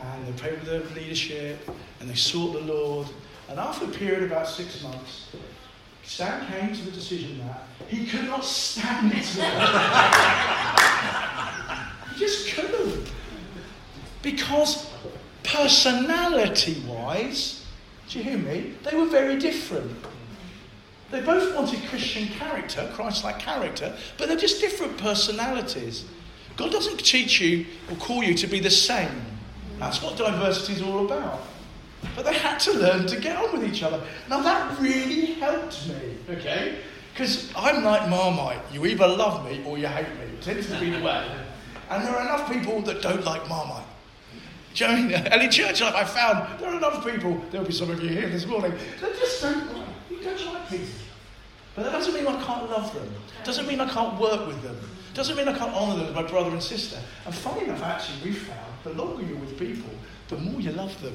and 0.02 0.26
they 0.26 0.32
prayed 0.40 0.60
with 0.60 0.66
the 0.66 1.00
leadership, 1.00 1.68
and 2.00 2.08
they 2.08 2.14
sought 2.14 2.52
the 2.52 2.60
Lord, 2.60 3.08
and 3.48 3.58
after 3.58 3.86
a 3.86 3.88
period 3.88 4.22
of 4.22 4.30
about 4.30 4.48
six 4.48 4.82
months, 4.82 5.28
Sam 6.04 6.46
came 6.46 6.74
to 6.74 6.82
the 6.82 6.90
decision 6.90 7.38
that 7.38 7.62
he 7.88 8.06
could 8.06 8.24
not 8.24 8.44
stand 8.44 9.12
it. 9.12 9.24
he 12.12 12.18
just 12.18 12.54
couldn't. 12.54 13.10
Because 14.22 14.90
personality 15.42 16.82
wise, 16.86 17.64
do 18.08 18.18
you 18.18 18.24
hear 18.24 18.38
me? 18.38 18.74
They 18.82 18.96
were 18.96 19.06
very 19.06 19.38
different. 19.38 19.90
They 21.10 21.20
both 21.20 21.54
wanted 21.54 21.88
Christian 21.88 22.28
character, 22.28 22.88
Christ 22.94 23.24
like 23.24 23.38
character, 23.38 23.96
but 24.16 24.28
they're 24.28 24.36
just 24.36 24.60
different 24.60 24.96
personalities. 24.98 26.04
God 26.56 26.70
doesn't 26.70 26.98
teach 26.98 27.40
you 27.40 27.66
or 27.90 27.96
call 27.96 28.22
you 28.22 28.34
to 28.34 28.46
be 28.46 28.60
the 28.60 28.70
same. 28.70 29.22
That's 29.78 30.02
what 30.02 30.16
diversity 30.16 30.74
is 30.74 30.82
all 30.82 31.04
about. 31.04 31.40
But 32.14 32.24
they 32.24 32.34
had 32.34 32.58
to 32.60 32.72
learn 32.72 33.06
to 33.06 33.18
get 33.18 33.36
on 33.36 33.58
with 33.58 33.68
each 33.68 33.82
other. 33.82 34.00
Now 34.28 34.40
that 34.42 34.78
really 34.80 35.26
helped 35.34 35.88
me, 35.88 36.16
okay? 36.30 36.78
Because 37.12 37.52
I'm 37.56 37.82
like 37.82 38.08
Marmite. 38.08 38.60
You 38.72 38.86
either 38.86 39.06
love 39.06 39.44
me 39.44 39.62
or 39.66 39.78
you 39.78 39.86
hate 39.86 40.08
me. 40.16 40.24
It 40.34 40.42
tends 40.42 40.68
to 40.68 40.78
be 40.78 40.90
the 40.90 41.02
way. 41.02 41.26
And 41.90 42.04
there 42.04 42.14
are 42.14 42.22
enough 42.22 42.50
people 42.50 42.82
that 42.82 43.02
don't 43.02 43.24
like 43.24 43.48
Marmite. 43.48 43.84
Do 44.74 44.84
you 44.84 44.90
know 44.90 44.96
I 44.96 45.02
mean? 45.02 45.26
And 45.32 45.42
in 45.42 45.50
church 45.50 45.80
life, 45.80 45.94
I 45.94 46.04
found 46.04 46.60
there 46.60 46.70
are 46.70 46.76
enough 46.76 47.04
people, 47.04 47.42
there'll 47.50 47.66
be 47.66 47.72
some 47.72 47.90
of 47.90 48.02
you 48.02 48.08
here 48.08 48.28
this 48.28 48.46
morning, 48.46 48.72
that 49.00 49.18
just 49.18 49.42
don't 49.42 49.79
don't 50.22 50.54
like 50.54 50.68
people. 50.68 50.86
But 51.74 51.84
that 51.84 51.92
doesn't 51.92 52.14
mean 52.14 52.26
I 52.26 52.42
can't 52.42 52.70
love 52.70 52.92
them. 52.94 53.08
Doesn't 53.44 53.66
mean 53.66 53.80
I 53.80 53.88
can't 53.88 54.20
work 54.20 54.46
with 54.46 54.62
them. 54.62 54.76
Doesn't 55.14 55.36
mean 55.36 55.48
I 55.48 55.56
can't 55.56 55.74
honour 55.74 55.96
them 55.96 56.06
as 56.08 56.14
my 56.14 56.22
brother 56.22 56.50
and 56.50 56.62
sister. 56.62 56.98
And 57.26 57.34
funny 57.34 57.64
enough, 57.64 57.82
actually, 57.82 58.30
we 58.30 58.36
found 58.36 58.58
the 58.84 58.92
longer 58.94 59.22
you're 59.22 59.38
with 59.38 59.58
people, 59.58 59.90
the 60.28 60.36
more 60.36 60.60
you 60.60 60.72
love 60.72 61.00
them. 61.02 61.14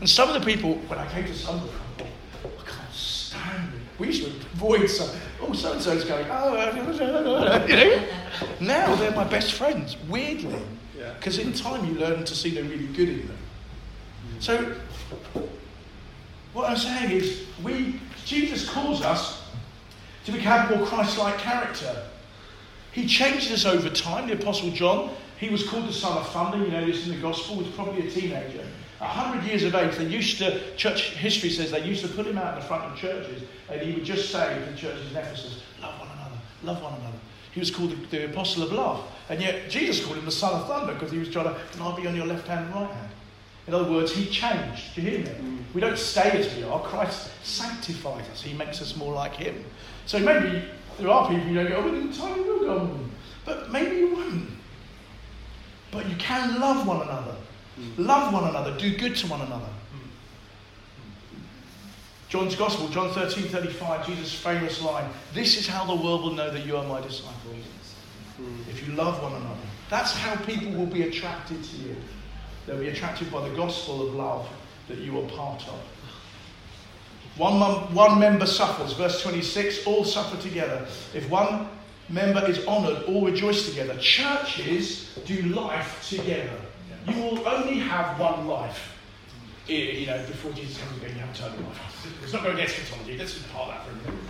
And 0.00 0.08
some 0.08 0.28
of 0.28 0.34
the 0.34 0.44
people, 0.44 0.74
when 0.74 0.98
I 0.98 1.06
came 1.10 1.24
to 1.24 1.34
Sunbury, 1.34 1.70
I 1.70 2.02
thought, 2.02 2.10
oh, 2.44 2.50
I 2.58 2.70
can't 2.70 2.92
stand 2.92 3.74
it. 3.74 3.80
We 4.00 4.08
used 4.08 4.24
to 4.24 4.30
avoid 4.54 4.88
some. 4.90 5.08
Oh, 5.40 5.52
so 5.52 5.72
and 5.72 5.80
so's 5.82 6.04
going, 6.04 6.26
oh, 6.28 7.64
you 7.68 7.76
know. 7.76 8.04
Now 8.60 8.94
they're 8.96 9.12
my 9.12 9.24
best 9.24 9.52
friends, 9.52 9.96
weirdly. 10.08 10.60
Because 11.18 11.38
in 11.38 11.52
time 11.52 11.84
you 11.86 11.94
learn 12.00 12.24
to 12.24 12.34
see 12.34 12.50
they're 12.50 12.64
really 12.64 12.86
good 12.88 13.08
in 13.08 13.28
them. 13.28 13.38
So, 14.40 14.74
what 16.52 16.68
I'm 16.68 16.76
saying 16.76 17.10
is, 17.10 17.46
we, 17.62 18.00
Jesus 18.24 18.68
calls 18.68 19.02
us 19.02 19.42
to 20.24 20.32
become 20.32 20.76
more 20.76 20.86
Christ 20.86 21.18
like 21.18 21.38
character. 21.38 22.04
He 22.92 23.06
changes 23.06 23.52
us 23.52 23.64
over 23.64 23.88
time. 23.88 24.28
The 24.28 24.34
Apostle 24.34 24.70
John, 24.70 25.10
he 25.38 25.48
was 25.48 25.66
called 25.66 25.88
the 25.88 25.92
son 25.92 26.18
of 26.18 26.28
thunder, 26.28 26.58
you 26.58 26.70
know 26.70 26.84
this 26.84 27.06
in 27.06 27.14
the 27.14 27.20
gospel, 27.20 27.56
was 27.56 27.68
probably 27.68 28.06
a 28.06 28.10
teenager. 28.10 28.66
A 29.00 29.06
hundred 29.06 29.44
years 29.44 29.64
of 29.64 29.74
age, 29.74 29.96
they 29.96 30.06
used 30.06 30.38
to, 30.38 30.76
church 30.76 31.10
history 31.14 31.50
says 31.50 31.72
they 31.72 31.84
used 31.84 32.02
to 32.02 32.08
put 32.08 32.26
him 32.26 32.38
out 32.38 32.54
in 32.54 32.60
the 32.60 32.66
front 32.66 32.84
of 32.84 32.96
churches 32.96 33.42
and 33.68 33.80
he 33.80 33.94
would 33.94 34.04
just 34.04 34.30
say 34.30 34.54
to 34.60 34.70
the 34.70 34.76
churches 34.76 35.10
in 35.10 35.16
Ephesus, 35.16 35.62
love 35.80 35.98
one 35.98 36.08
another, 36.08 36.36
love 36.62 36.82
one 36.82 36.94
another. 37.00 37.16
He 37.50 37.60
was 37.60 37.70
called 37.70 37.90
the, 37.90 38.16
the 38.16 38.24
apostle 38.26 38.62
of 38.62 38.72
love. 38.72 39.04
And 39.28 39.40
yet 39.40 39.68
Jesus 39.68 40.04
called 40.04 40.18
him 40.18 40.24
the 40.24 40.30
son 40.30 40.60
of 40.60 40.68
thunder 40.68 40.94
because 40.94 41.10
he 41.10 41.18
was 41.18 41.30
trying 41.30 41.46
to, 41.46 41.60
can 41.72 41.82
I 41.82 41.96
be 41.96 42.06
on 42.06 42.14
your 42.14 42.26
left 42.26 42.46
hand 42.46 42.66
and 42.66 42.74
right 42.74 42.90
hand? 42.90 43.11
In 43.66 43.74
other 43.74 43.90
words, 43.90 44.12
he 44.12 44.26
changed. 44.26 44.94
Do 44.94 45.02
you 45.02 45.10
hear 45.10 45.18
me? 45.20 45.26
Mm. 45.26 45.58
We 45.74 45.80
don't 45.80 45.98
stay 45.98 46.30
as 46.32 46.54
we 46.56 46.64
are. 46.64 46.80
Christ 46.80 47.30
sanctifies 47.44 48.28
us. 48.30 48.42
He 48.42 48.54
makes 48.54 48.82
us 48.82 48.96
more 48.96 49.12
like 49.12 49.34
him. 49.34 49.64
So 50.06 50.18
maybe 50.18 50.64
there 50.98 51.08
are 51.08 51.28
people 51.28 51.46
you 51.46 51.54
don't 51.54 51.68
go, 51.68 51.76
oh, 51.76 51.94
in 51.94 52.12
time 52.12 52.44
you'll 52.44 52.60
go. 52.60 52.98
But 53.44 53.70
maybe 53.70 53.96
you 53.96 54.14
won't. 54.14 54.50
But 55.90 56.08
you 56.08 56.16
can 56.16 56.58
love 56.60 56.86
one 56.86 57.02
another. 57.02 57.36
Mm. 57.78 58.06
Love 58.06 58.32
one 58.32 58.48
another. 58.48 58.76
Do 58.76 58.96
good 58.96 59.14
to 59.16 59.26
one 59.28 59.40
another. 59.42 59.68
John's 62.32 62.56
Gospel, 62.56 62.88
John 62.88 63.10
13, 63.12 63.44
35, 63.50 64.06
Jesus' 64.06 64.32
famous 64.32 64.80
line 64.80 65.04
This 65.34 65.58
is 65.58 65.68
how 65.68 65.84
the 65.84 65.94
world 65.94 66.22
will 66.22 66.32
know 66.32 66.50
that 66.50 66.64
you 66.64 66.78
are 66.78 66.84
my 66.84 66.98
disciples. 67.02 67.36
If 68.70 68.88
you 68.88 68.94
love 68.94 69.22
one 69.22 69.34
another. 69.34 69.60
That's 69.90 70.16
how 70.16 70.36
people 70.46 70.72
will 70.72 70.86
be 70.86 71.02
attracted 71.02 71.62
to 71.62 71.76
you. 71.76 71.94
They'll 72.66 72.78
be 72.78 72.88
attracted 72.88 73.30
by 73.30 73.48
the 73.48 73.54
gospel 73.54 74.06
of 74.06 74.14
love 74.14 74.48
that 74.88 74.98
you 74.98 75.18
are 75.18 75.28
part 75.28 75.66
of. 75.68 75.78
One, 77.36 77.60
one 77.94 78.20
member 78.20 78.46
suffers, 78.46 78.92
verse 78.92 79.22
26, 79.22 79.86
all 79.86 80.04
suffer 80.04 80.40
together. 80.40 80.86
If 81.14 81.28
one 81.30 81.68
member 82.08 82.46
is 82.46 82.66
honoured, 82.66 83.04
all 83.04 83.24
rejoice 83.24 83.68
together. 83.68 83.96
Churches 83.98 85.18
do 85.24 85.42
life 85.42 86.06
together. 86.08 86.58
You 87.08 87.22
will 87.22 87.48
only 87.48 87.78
have 87.78 88.18
one 88.20 88.46
life 88.46 88.92
you 89.68 90.06
know, 90.06 90.18
before 90.26 90.52
Jesus 90.52 90.78
comes 90.78 90.96
again, 90.98 91.14
you 91.14 91.20
have 91.20 91.34
eternal 91.34 91.58
life. 91.60 92.20
It's 92.22 92.32
not 92.32 92.42
going 92.42 92.56
to 92.56 92.62
against 92.62 92.80
eschatology, 92.80 93.16
let's 93.16 93.34
just 93.34 93.48
part 93.52 93.70
that 93.70 93.86
for 93.86 93.92
a 93.92 93.94
minute. 93.94 94.24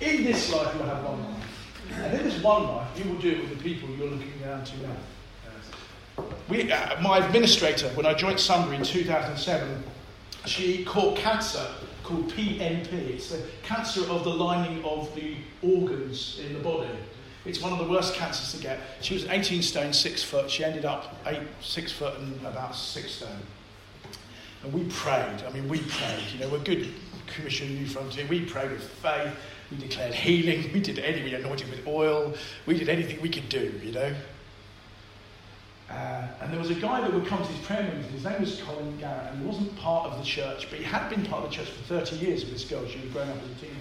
In 0.00 0.24
this 0.24 0.52
life, 0.52 0.74
you'll 0.74 0.84
have 0.84 1.04
one 1.04 1.24
life. 1.24 1.90
And 1.92 2.20
in 2.20 2.24
this 2.24 2.42
one 2.42 2.66
life, 2.68 2.88
you 2.96 3.10
will 3.10 3.20
do 3.20 3.30
it 3.30 3.40
with 3.40 3.58
the 3.58 3.62
people 3.62 3.88
you're 3.90 4.10
looking 4.10 4.32
down 4.42 4.64
to 4.64 4.82
now. 4.82 4.96
We, 6.48 6.70
uh, 6.70 7.00
my 7.00 7.24
administrator, 7.24 7.88
when 7.90 8.06
I 8.06 8.14
joined 8.14 8.38
Sunbury 8.38 8.76
in 8.76 8.84
2007, 8.84 9.82
she 10.46 10.84
caught 10.84 11.16
cancer 11.16 11.66
called 12.02 12.30
PMP. 12.30 12.92
It's 12.92 13.30
the 13.30 13.42
cancer 13.62 14.02
of 14.10 14.24
the 14.24 14.30
lining 14.30 14.84
of 14.84 15.14
the 15.14 15.36
organs 15.62 16.40
in 16.44 16.52
the 16.52 16.60
body. 16.60 16.90
It's 17.46 17.60
one 17.60 17.72
of 17.72 17.78
the 17.78 17.90
worst 17.90 18.14
cancers 18.14 18.52
to 18.52 18.62
get. 18.62 18.80
She 19.00 19.14
was 19.14 19.26
18 19.26 19.62
stone, 19.62 19.92
6 19.92 20.22
foot. 20.22 20.50
She 20.50 20.64
ended 20.64 20.84
up 20.84 21.16
8, 21.26 21.40
6 21.60 21.92
foot 21.92 22.18
and 22.18 22.40
about 22.46 22.74
6 22.74 23.10
stone. 23.10 23.28
And 24.62 24.72
we 24.72 24.84
prayed. 24.84 25.42
I 25.46 25.50
mean, 25.50 25.68
we 25.68 25.80
prayed. 25.80 26.24
You 26.32 26.40
know, 26.40 26.48
we're 26.48 26.58
good 26.58 26.88
Commission 27.26 27.74
New 27.74 27.86
Frontier. 27.86 28.26
We 28.28 28.44
prayed 28.44 28.70
with 28.70 28.82
faith. 28.82 29.34
We 29.70 29.76
declared 29.76 30.14
healing. 30.14 30.70
We 30.74 30.80
did 30.80 30.98
anything. 30.98 31.24
We 31.24 31.34
anointed 31.34 31.70
with 31.70 31.86
oil. 31.86 32.34
We 32.66 32.78
did 32.78 32.88
anything 32.88 33.20
we 33.20 33.28
could 33.28 33.48
do, 33.48 33.78
you 33.82 33.92
know. 33.92 34.14
Uh, 35.94 36.26
and 36.40 36.52
there 36.52 36.58
was 36.58 36.70
a 36.70 36.74
guy 36.74 37.00
that 37.00 37.12
would 37.12 37.24
come 37.26 37.40
to 37.40 37.52
these 37.52 37.64
prayer 37.64 37.84
meetings. 37.84 38.06
His 38.06 38.24
name 38.24 38.40
was 38.40 38.60
Colin 38.62 38.98
Garrett, 38.98 39.30
and 39.30 39.40
he 39.40 39.46
wasn't 39.46 39.76
part 39.76 40.10
of 40.10 40.18
the 40.18 40.24
church, 40.24 40.66
but 40.68 40.80
he 40.80 40.84
had 40.84 41.08
been 41.08 41.24
part 41.24 41.44
of 41.44 41.50
the 41.50 41.56
church 41.56 41.68
for 41.70 41.82
30 42.00 42.16
years 42.16 42.44
with 42.44 42.52
this 42.52 42.64
girl. 42.64 42.84
She 42.88 42.98
was 42.98 43.10
growing 43.12 43.30
up 43.30 43.36
as 43.36 43.50
a 43.50 43.60
teenager. 43.60 43.78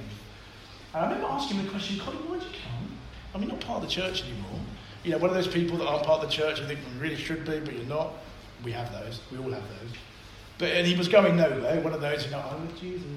And 0.93 1.05
I 1.05 1.07
remember 1.07 1.27
asking 1.27 1.57
him 1.57 1.65
the 1.65 1.71
question, 1.71 1.99
Colin, 1.99 2.19
why 2.29 2.37
did 2.37 2.43
you 2.43 2.53
come? 2.63 2.97
I 3.33 3.37
mean, 3.39 3.49
not 3.49 3.61
part 3.61 3.81
of 3.81 3.89
the 3.89 3.93
church 3.93 4.21
anymore. 4.23 4.59
You 5.03 5.11
know, 5.11 5.17
one 5.17 5.31
of 5.31 5.35
those 5.35 5.47
people 5.47 5.77
that 5.77 5.87
aren't 5.87 6.05
part 6.05 6.23
of 6.23 6.29
the 6.29 6.35
church 6.35 6.59
and 6.59 6.67
think 6.67 6.79
we 6.93 7.01
really 7.01 7.17
should 7.17 7.45
be, 7.45 7.59
but 7.59 7.73
you're 7.73 7.85
not. 7.85 8.13
We 8.63 8.71
have 8.73 8.91
those. 8.91 9.19
We 9.31 9.39
all 9.39 9.51
have 9.51 9.67
those. 9.67 9.91
But 10.59 10.69
and 10.69 10.85
he 10.85 10.95
was 10.95 11.07
going 11.07 11.35
nowhere. 11.35 11.81
One 11.81 11.93
of 11.93 12.01
those, 12.01 12.25
you 12.25 12.31
know, 12.31 12.39
I'm 12.39 12.67
with 12.67 12.79
Jesus. 12.79 13.07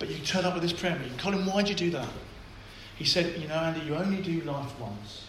But 0.00 0.10
you 0.10 0.18
turn 0.18 0.44
up 0.44 0.54
with 0.54 0.64
this 0.64 0.72
prayer 0.72 0.98
meeting. 0.98 1.16
Colin, 1.16 1.46
why'd 1.46 1.68
you 1.68 1.76
do 1.76 1.90
that? 1.90 2.08
He 2.96 3.04
said, 3.04 3.40
you 3.40 3.46
know, 3.46 3.54
Andy, 3.54 3.86
you 3.86 3.94
only 3.94 4.20
do 4.20 4.40
life 4.40 4.78
once. 4.80 5.28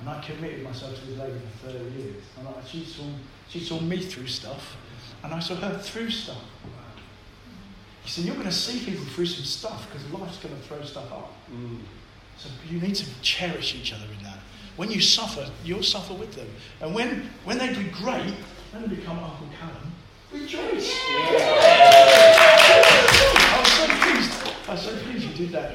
And 0.00 0.08
I 0.08 0.20
committed 0.20 0.64
myself 0.64 0.98
to 0.98 1.06
this 1.06 1.18
lady 1.18 1.38
for 1.60 1.68
30 1.68 1.78
years. 2.00 2.24
And 2.38 2.48
I, 2.48 2.54
she, 2.66 2.82
saw, 2.84 3.04
she 3.48 3.60
saw 3.60 3.78
me 3.80 4.00
through 4.00 4.28
stuff, 4.28 4.76
and 5.22 5.34
I 5.34 5.40
saw 5.40 5.56
her 5.56 5.76
through 5.78 6.08
stuff. 6.10 6.42
He 8.02 8.08
said, 8.08 8.24
You're 8.24 8.34
going 8.34 8.46
to 8.46 8.52
see 8.52 8.82
people 8.84 9.04
through 9.04 9.26
some 9.26 9.44
stuff 9.44 9.86
because 9.90 10.10
life's 10.10 10.38
going 10.38 10.56
to 10.56 10.62
throw 10.62 10.82
stuff 10.82 11.12
up. 11.12 11.34
Mm. 11.52 11.80
So 12.38 12.48
you 12.68 12.80
need 12.80 12.94
to 12.94 13.04
cherish 13.20 13.74
each 13.74 13.92
other 13.92 14.06
in 14.16 14.22
that. 14.24 14.38
When 14.76 14.90
you 14.90 15.02
suffer, 15.02 15.46
you'll 15.62 15.82
suffer 15.82 16.14
with 16.14 16.32
them. 16.34 16.48
And 16.80 16.94
when, 16.94 17.28
when 17.44 17.58
they 17.58 17.74
do 17.74 17.84
great, 17.90 18.32
when 18.72 18.82
they 18.82 18.88
become 18.96 19.18
Uncle 19.18 19.48
Callum, 19.60 19.92
rejoice. 20.32 20.98
I 21.12 21.14
was 23.60 23.72
so 23.72 23.86
pleased. 23.86 24.32
I 24.66 24.72
was 24.72 24.82
so 24.82 24.96
pleased 24.96 25.26
you 25.26 25.34
did 25.34 25.52
that 25.52 25.74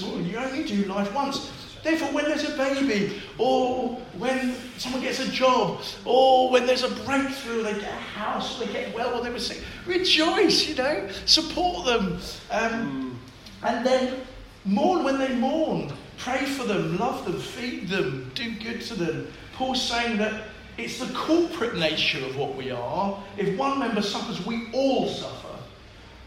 morning. 0.00 0.26
You 0.26 0.38
only 0.38 0.64
do 0.64 0.84
life 0.84 1.12
once. 1.14 1.50
Therefore, 1.86 2.08
when 2.08 2.24
there's 2.24 2.42
a 2.42 2.56
baby, 2.56 3.22
or 3.38 3.90
when 4.18 4.56
someone 4.76 5.02
gets 5.02 5.20
a 5.20 5.30
job, 5.30 5.82
or 6.04 6.50
when 6.50 6.66
there's 6.66 6.82
a 6.82 6.90
breakthrough, 7.04 7.62
they 7.62 7.74
get 7.74 7.84
a 7.84 8.02
house, 8.18 8.58
they 8.58 8.66
get 8.72 8.92
well, 8.92 9.14
or 9.14 9.22
they 9.22 9.30
were 9.30 9.38
sick, 9.38 9.62
rejoice, 9.86 10.66
you 10.66 10.74
know, 10.74 11.08
support 11.26 11.86
them. 11.86 12.18
Um, 12.50 13.20
and 13.62 13.86
then 13.86 14.20
mourn 14.64 15.04
when 15.04 15.20
they 15.20 15.32
mourn. 15.36 15.92
Pray 16.18 16.44
for 16.44 16.64
them, 16.64 16.98
love 16.98 17.24
them, 17.24 17.38
feed 17.38 17.88
them, 17.88 18.32
do 18.34 18.52
good 18.56 18.80
to 18.80 18.94
them. 18.94 19.28
Paul's 19.52 19.80
saying 19.80 20.18
that 20.18 20.42
it's 20.78 20.98
the 20.98 21.14
corporate 21.14 21.76
nature 21.76 22.26
of 22.26 22.36
what 22.36 22.56
we 22.56 22.72
are. 22.72 23.22
If 23.36 23.56
one 23.56 23.78
member 23.78 24.02
suffers, 24.02 24.44
we 24.44 24.72
all 24.72 25.06
suffer. 25.06 25.56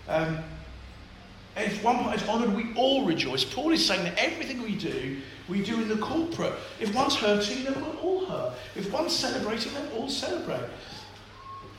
Um, 0.08 0.38
if 1.62 1.84
one 1.84 1.98
part 2.00 2.15
is 2.15 2.28
honoured, 2.28 2.56
we 2.56 2.74
all 2.76 3.06
rejoice. 3.06 3.43
Paul 3.43 3.72
is 3.72 3.86
saying 3.86 4.04
that 4.04 4.17
everything 4.17 4.62
we 4.62 4.76
do, 4.76 5.17
we 5.48 5.63
do 5.63 5.82
in 5.82 5.88
the 5.88 5.98
corporate. 5.98 6.54
If 6.80 6.93
one's 6.93 7.15
hurting, 7.15 7.63
then 7.63 7.76
we'll 7.76 7.98
all 7.98 8.26
hurt. 8.26 8.54
If 8.76 8.91
one's 8.91 9.15
celebrating, 9.15 9.74
then 9.74 9.88
all 9.95 10.10
celebrate. 10.10 10.69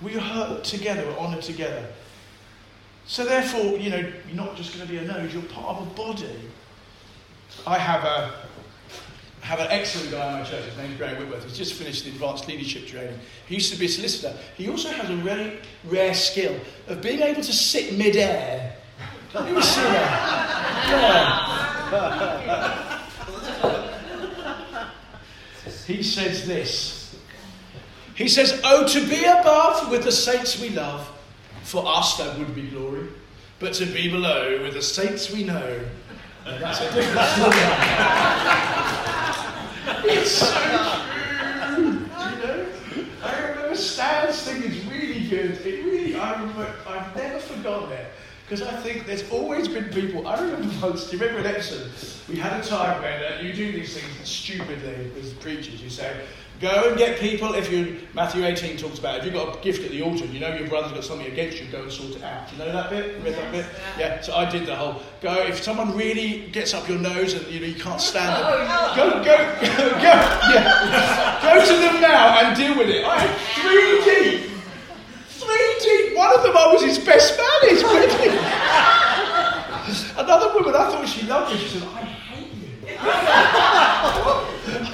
We 0.02 0.12
hurt 0.12 0.64
together, 0.64 1.04
we're 1.06 1.18
honoured 1.18 1.42
together. 1.42 1.86
So 3.06 3.24
therefore, 3.24 3.76
you 3.76 3.90
know, 3.90 4.12
you're 4.26 4.36
not 4.36 4.56
just 4.56 4.74
going 4.74 4.86
to 4.86 4.92
be 4.92 4.98
a 4.98 5.02
nose, 5.02 5.32
you're 5.32 5.42
part 5.42 5.76
of 5.76 5.86
a 5.86 5.90
body. 5.94 6.36
I 7.66 7.78
have 7.78 8.04
a 8.04 8.32
have 9.40 9.58
an 9.58 9.68
excellent 9.70 10.10
guy 10.10 10.28
in 10.28 10.42
my 10.42 10.48
church. 10.48 10.64
His 10.64 10.76
name's 10.76 10.96
Graham 10.96 11.16
Whitworth. 11.18 11.44
He's 11.44 11.56
just 11.56 11.74
finished 11.74 12.04
the 12.04 12.10
advanced 12.10 12.46
leadership 12.46 12.86
training. 12.86 13.18
He 13.46 13.54
used 13.54 13.72
to 13.72 13.78
be 13.78 13.86
a 13.86 13.88
solicitor. 13.88 14.36
He 14.56 14.68
also 14.68 14.90
has 14.90 15.10
a 15.10 15.16
very 15.16 15.58
rare 15.84 16.14
skill 16.14 16.60
of 16.86 17.02
being 17.02 17.20
able 17.20 17.42
to 17.42 17.52
sit 17.52 17.94
mid-air. 17.94 18.76
He 19.32 19.52
was 19.52 19.68
see 19.68 19.80
Yeah. 19.82 20.16
He 25.86 26.02
says 26.02 26.46
this. 26.46 27.16
He 28.14 28.28
says, 28.28 28.60
Oh, 28.64 28.86
to 28.86 29.06
be 29.08 29.24
above 29.24 29.90
with 29.90 30.04
the 30.04 30.12
saints 30.12 30.60
we 30.60 30.70
love, 30.70 31.10
for 31.62 31.84
us 31.86 32.16
that 32.18 32.38
would 32.38 32.54
be 32.54 32.68
glory. 32.68 33.08
But 33.58 33.74
to 33.74 33.86
be 33.86 34.08
below 34.10 34.62
with 34.62 34.74
the 34.74 34.82
saints 34.82 35.30
we 35.32 35.44
know, 35.44 35.80
that's 36.44 36.80
a 36.80 36.92
different 36.92 37.28
story. 37.28 37.56
it's 40.14 40.30
so 40.30 40.50
true. 41.12 41.84
You 41.84 42.36
know? 42.38 42.66
I 43.22 43.40
remember 43.48 43.74
Stan's 43.76 44.42
thing 44.42 44.62
is 44.62 44.84
really 44.86 45.28
good. 45.28 45.52
It 45.66 45.84
really, 45.84 46.16
I 46.16 46.40
remember, 46.40 46.72
I've 46.88 47.14
never 47.16 47.38
forgotten 47.38 47.92
it. 47.92 48.06
Because 48.50 48.66
I 48.66 48.76
think 48.80 49.06
there's 49.06 49.30
always 49.30 49.68
been 49.68 49.84
people. 49.90 50.26
I 50.26 50.34
remember 50.40 50.74
once, 50.84 51.08
do 51.08 51.16
you 51.16 51.22
remember 51.22 51.48
in 51.48 51.54
Epsom? 51.54 51.88
We 52.28 52.34
had 52.34 52.60
a 52.60 52.66
time 52.66 53.00
when 53.00 53.22
uh, 53.22 53.40
you 53.40 53.52
do 53.52 53.70
these 53.70 53.96
things 53.96 54.28
stupidly 54.28 55.12
as 55.20 55.32
preachers. 55.34 55.80
You 55.80 55.88
say, 55.88 56.20
go 56.60 56.88
and 56.88 56.98
get 56.98 57.20
people, 57.20 57.54
if 57.54 57.70
you, 57.70 58.00
Matthew 58.12 58.44
18 58.44 58.76
talks 58.76 58.98
about, 58.98 59.18
if 59.18 59.24
you've 59.24 59.34
got 59.34 59.56
a 59.56 59.60
gift 59.60 59.84
at 59.84 59.92
the 59.92 60.02
altar 60.02 60.24
and 60.24 60.34
you 60.34 60.40
know 60.40 60.52
your 60.52 60.66
brother's 60.66 60.90
got 60.90 61.04
something 61.04 61.28
against 61.28 61.60
you, 61.60 61.70
go 61.70 61.82
and 61.82 61.92
sort 61.92 62.10
it 62.16 62.24
out. 62.24 62.48
Do 62.48 62.56
you 62.56 62.64
know 62.64 62.72
that 62.72 62.90
bit? 62.90 63.22
Read 63.22 63.34
that 63.34 63.52
bit? 63.52 63.66
Yeah, 63.96 64.20
so 64.20 64.34
I 64.34 64.50
did 64.50 64.66
the 64.66 64.74
whole, 64.74 65.00
go, 65.20 65.32
if 65.46 65.62
someone 65.62 65.96
really 65.96 66.48
gets 66.48 66.74
up 66.74 66.88
your 66.88 66.98
nose 66.98 67.34
and 67.34 67.46
you 67.46 67.60
know 67.60 67.66
you 67.66 67.80
can't 67.80 68.00
stand 68.00 68.36
it, 68.36 68.96
go, 68.96 69.12
go, 69.12 69.22
go, 69.22 69.60
go, 69.92 70.02
yeah. 70.02 71.38
go 71.40 71.64
to 71.64 71.72
them 71.72 72.00
now 72.00 72.40
and 72.40 72.56
deal 72.56 72.76
with 72.76 72.88
it. 72.88 73.04
I 73.04 73.16
had 73.16 73.38
three 73.62 74.30
deep. 74.30 74.39
One 76.20 76.36
of 76.36 76.42
them 76.42 76.54
I 76.54 76.70
was 76.70 76.82
his 76.82 76.98
best 76.98 77.38
man, 77.38 77.46
wedding. 77.82 78.36
Another 80.18 80.52
woman, 80.52 80.74
I 80.74 80.90
thought 80.90 81.08
she 81.08 81.26
loved 81.26 81.50
me. 81.50 81.58
She 81.58 81.78
said, 81.78 81.88
I 81.94 82.02
hate 82.02 82.52
you. 82.52 82.68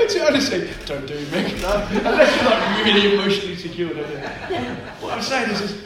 I 0.04 0.06
do 0.08 0.20
honestly, 0.22 0.70
don't 0.84 1.04
do 1.04 1.14
it, 1.14 1.26
Mick. 1.30 1.54
Unless 1.54 2.36
you're 2.36 2.48
like 2.48 2.84
really 2.84 3.14
emotionally 3.14 3.56
secure. 3.56 3.88
What 3.88 5.14
I'm 5.14 5.20
saying 5.20 5.50
is, 5.50 5.62
is, 5.62 5.82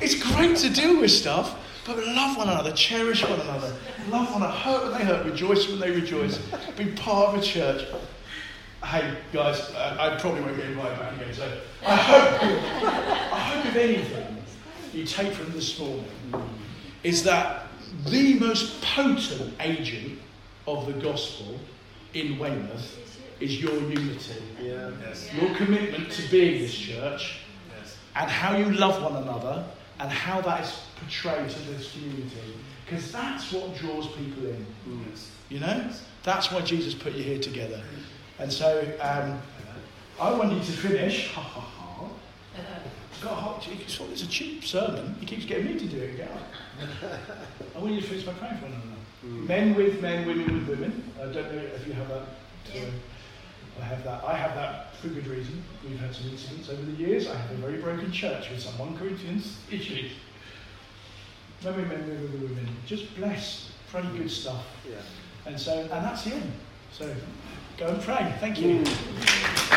it's 0.00 0.14
great 0.14 0.56
to 0.58 0.70
deal 0.70 1.00
with 1.00 1.10
stuff, 1.10 1.58
but 1.84 1.96
love 1.96 2.36
one 2.36 2.48
another, 2.48 2.70
cherish 2.70 3.28
one 3.28 3.40
another, 3.40 3.74
love 4.10 4.30
one 4.30 4.42
another, 4.42 4.52
hurt 4.52 4.92
when 4.92 5.00
they 5.00 5.04
hurt, 5.04 5.26
rejoice 5.26 5.66
when 5.66 5.80
they 5.80 5.90
rejoice, 5.90 6.38
be 6.76 6.84
part 6.92 7.34
of 7.34 7.42
a 7.42 7.44
church. 7.44 7.84
Hey 8.84 9.12
guys, 9.32 9.58
uh, 9.72 9.96
I 9.98 10.20
probably 10.20 10.42
won't 10.42 10.56
get 10.56 10.66
invited 10.66 11.00
back 11.00 11.14
again. 11.14 11.34
So 11.34 11.60
I 11.84 11.96
hope, 11.96 12.42
I 13.32 13.38
hope 13.40 13.66
if 13.66 13.74
anything 13.74 14.37
you 14.94 15.04
take 15.04 15.32
from 15.32 15.52
this 15.52 15.78
morning 15.78 16.04
is 17.02 17.22
that 17.24 17.66
the 18.06 18.34
most 18.38 18.80
potent 18.82 19.54
agent 19.60 20.18
of 20.66 20.86
the 20.86 20.92
gospel 20.94 21.58
in 22.14 22.38
Weymouth 22.38 22.96
is 23.40 23.60
your 23.60 23.74
unity, 23.74 24.42
Yeah. 24.60 24.90
Yes. 25.00 25.28
your 25.32 25.54
commitment 25.54 26.10
to 26.12 26.22
being 26.30 26.60
this 26.60 26.74
church, 26.74 27.38
Yes. 27.78 27.96
and 28.16 28.30
how 28.30 28.56
you 28.56 28.70
love 28.72 29.02
one 29.02 29.22
another, 29.22 29.64
and 30.00 30.10
how 30.10 30.40
that 30.42 30.64
is 30.64 30.80
portrayed 31.00 31.48
to 31.48 31.58
this 31.70 31.92
community. 31.92 32.54
Because 32.84 33.12
that's 33.12 33.52
what 33.52 33.76
draws 33.76 34.06
people 34.08 34.46
in. 34.46 34.66
Yes. 35.10 35.30
You 35.50 35.60
know? 35.60 35.90
That's 36.24 36.50
why 36.50 36.60
Jesus 36.62 36.94
put 36.94 37.14
you 37.14 37.22
here 37.22 37.38
together. 37.38 37.80
And 38.38 38.52
so 38.52 38.82
um, 39.00 39.40
I 40.20 40.32
want 40.32 40.52
you 40.52 40.58
to 40.60 40.72
finish. 40.72 41.30
Got 43.20 43.32
a 43.32 43.34
hot, 43.34 43.68
it's, 43.68 44.00
it's 44.00 44.22
a 44.22 44.28
cheap 44.28 44.64
sermon. 44.64 45.16
He 45.18 45.26
keeps 45.26 45.44
getting 45.44 45.66
me 45.66 45.78
to 45.78 45.86
do 45.86 45.96
it. 45.98 46.16
Get 46.16 46.30
up. 46.30 46.42
I 47.76 47.78
want 47.80 47.92
you 47.92 48.00
to 48.00 48.06
finish 48.06 48.24
my 48.24 48.32
praying 48.34 48.58
for 48.58 48.66
one 48.66 48.74
another. 48.74 48.98
Hmm. 49.22 49.46
Men 49.46 49.74
with 49.74 50.00
men, 50.00 50.26
women 50.26 50.54
with 50.54 50.68
women. 50.68 51.12
I 51.18 51.24
don't 51.24 51.34
know 51.34 51.62
if 51.74 51.86
you 51.86 51.94
have 51.94 52.08
that. 52.08 52.22
Uh, 52.22 52.26
so 52.72 52.80
I 53.80 53.84
have 53.84 54.04
that. 54.04 54.24
I 54.24 54.36
have 54.36 54.54
that 54.54 54.94
for 54.96 55.08
good 55.08 55.26
reason. 55.26 55.64
We've 55.82 55.98
had 55.98 56.14
some 56.14 56.28
incidents 56.28 56.68
over 56.68 56.82
the 56.82 56.92
years. 56.92 57.28
I 57.28 57.36
have 57.36 57.50
a 57.50 57.54
very 57.54 57.78
broken 57.78 58.12
church 58.12 58.50
with 58.50 58.60
some 58.60 58.78
1 58.78 58.96
Corinthians 58.96 59.58
issues. 59.68 60.12
Men 61.64 61.74
with 61.74 61.88
men, 61.88 62.06
women 62.06 62.32
with 62.32 62.42
women. 62.42 62.68
Just 62.86 63.16
bless. 63.16 63.72
Pray 63.90 64.02
good 64.02 64.22
hmm. 64.22 64.28
stuff. 64.28 64.64
Yeah. 64.88 64.96
And 65.46 65.58
so, 65.58 65.72
and 65.80 65.90
that's 65.90 66.22
the 66.22 66.34
end. 66.34 66.52
So, 66.92 67.12
go 67.78 67.88
and 67.88 68.02
pray. 68.02 68.32
Thank 68.38 68.60
you. 68.60 68.84
Hmm. 68.84 69.67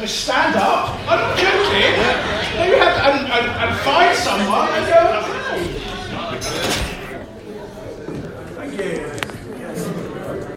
So 0.00 0.06
stand 0.06 0.56
up. 0.56 0.98
I'm 1.00 1.04
not 1.04 1.36
joking. 1.36 1.92
You 2.64 2.80
have 2.80 2.96
to, 2.96 3.04
and, 3.04 3.28
and, 3.28 3.46
and 3.52 3.80
find 3.80 4.16
someone 4.16 4.70
and 4.70 4.86
go 4.86 5.19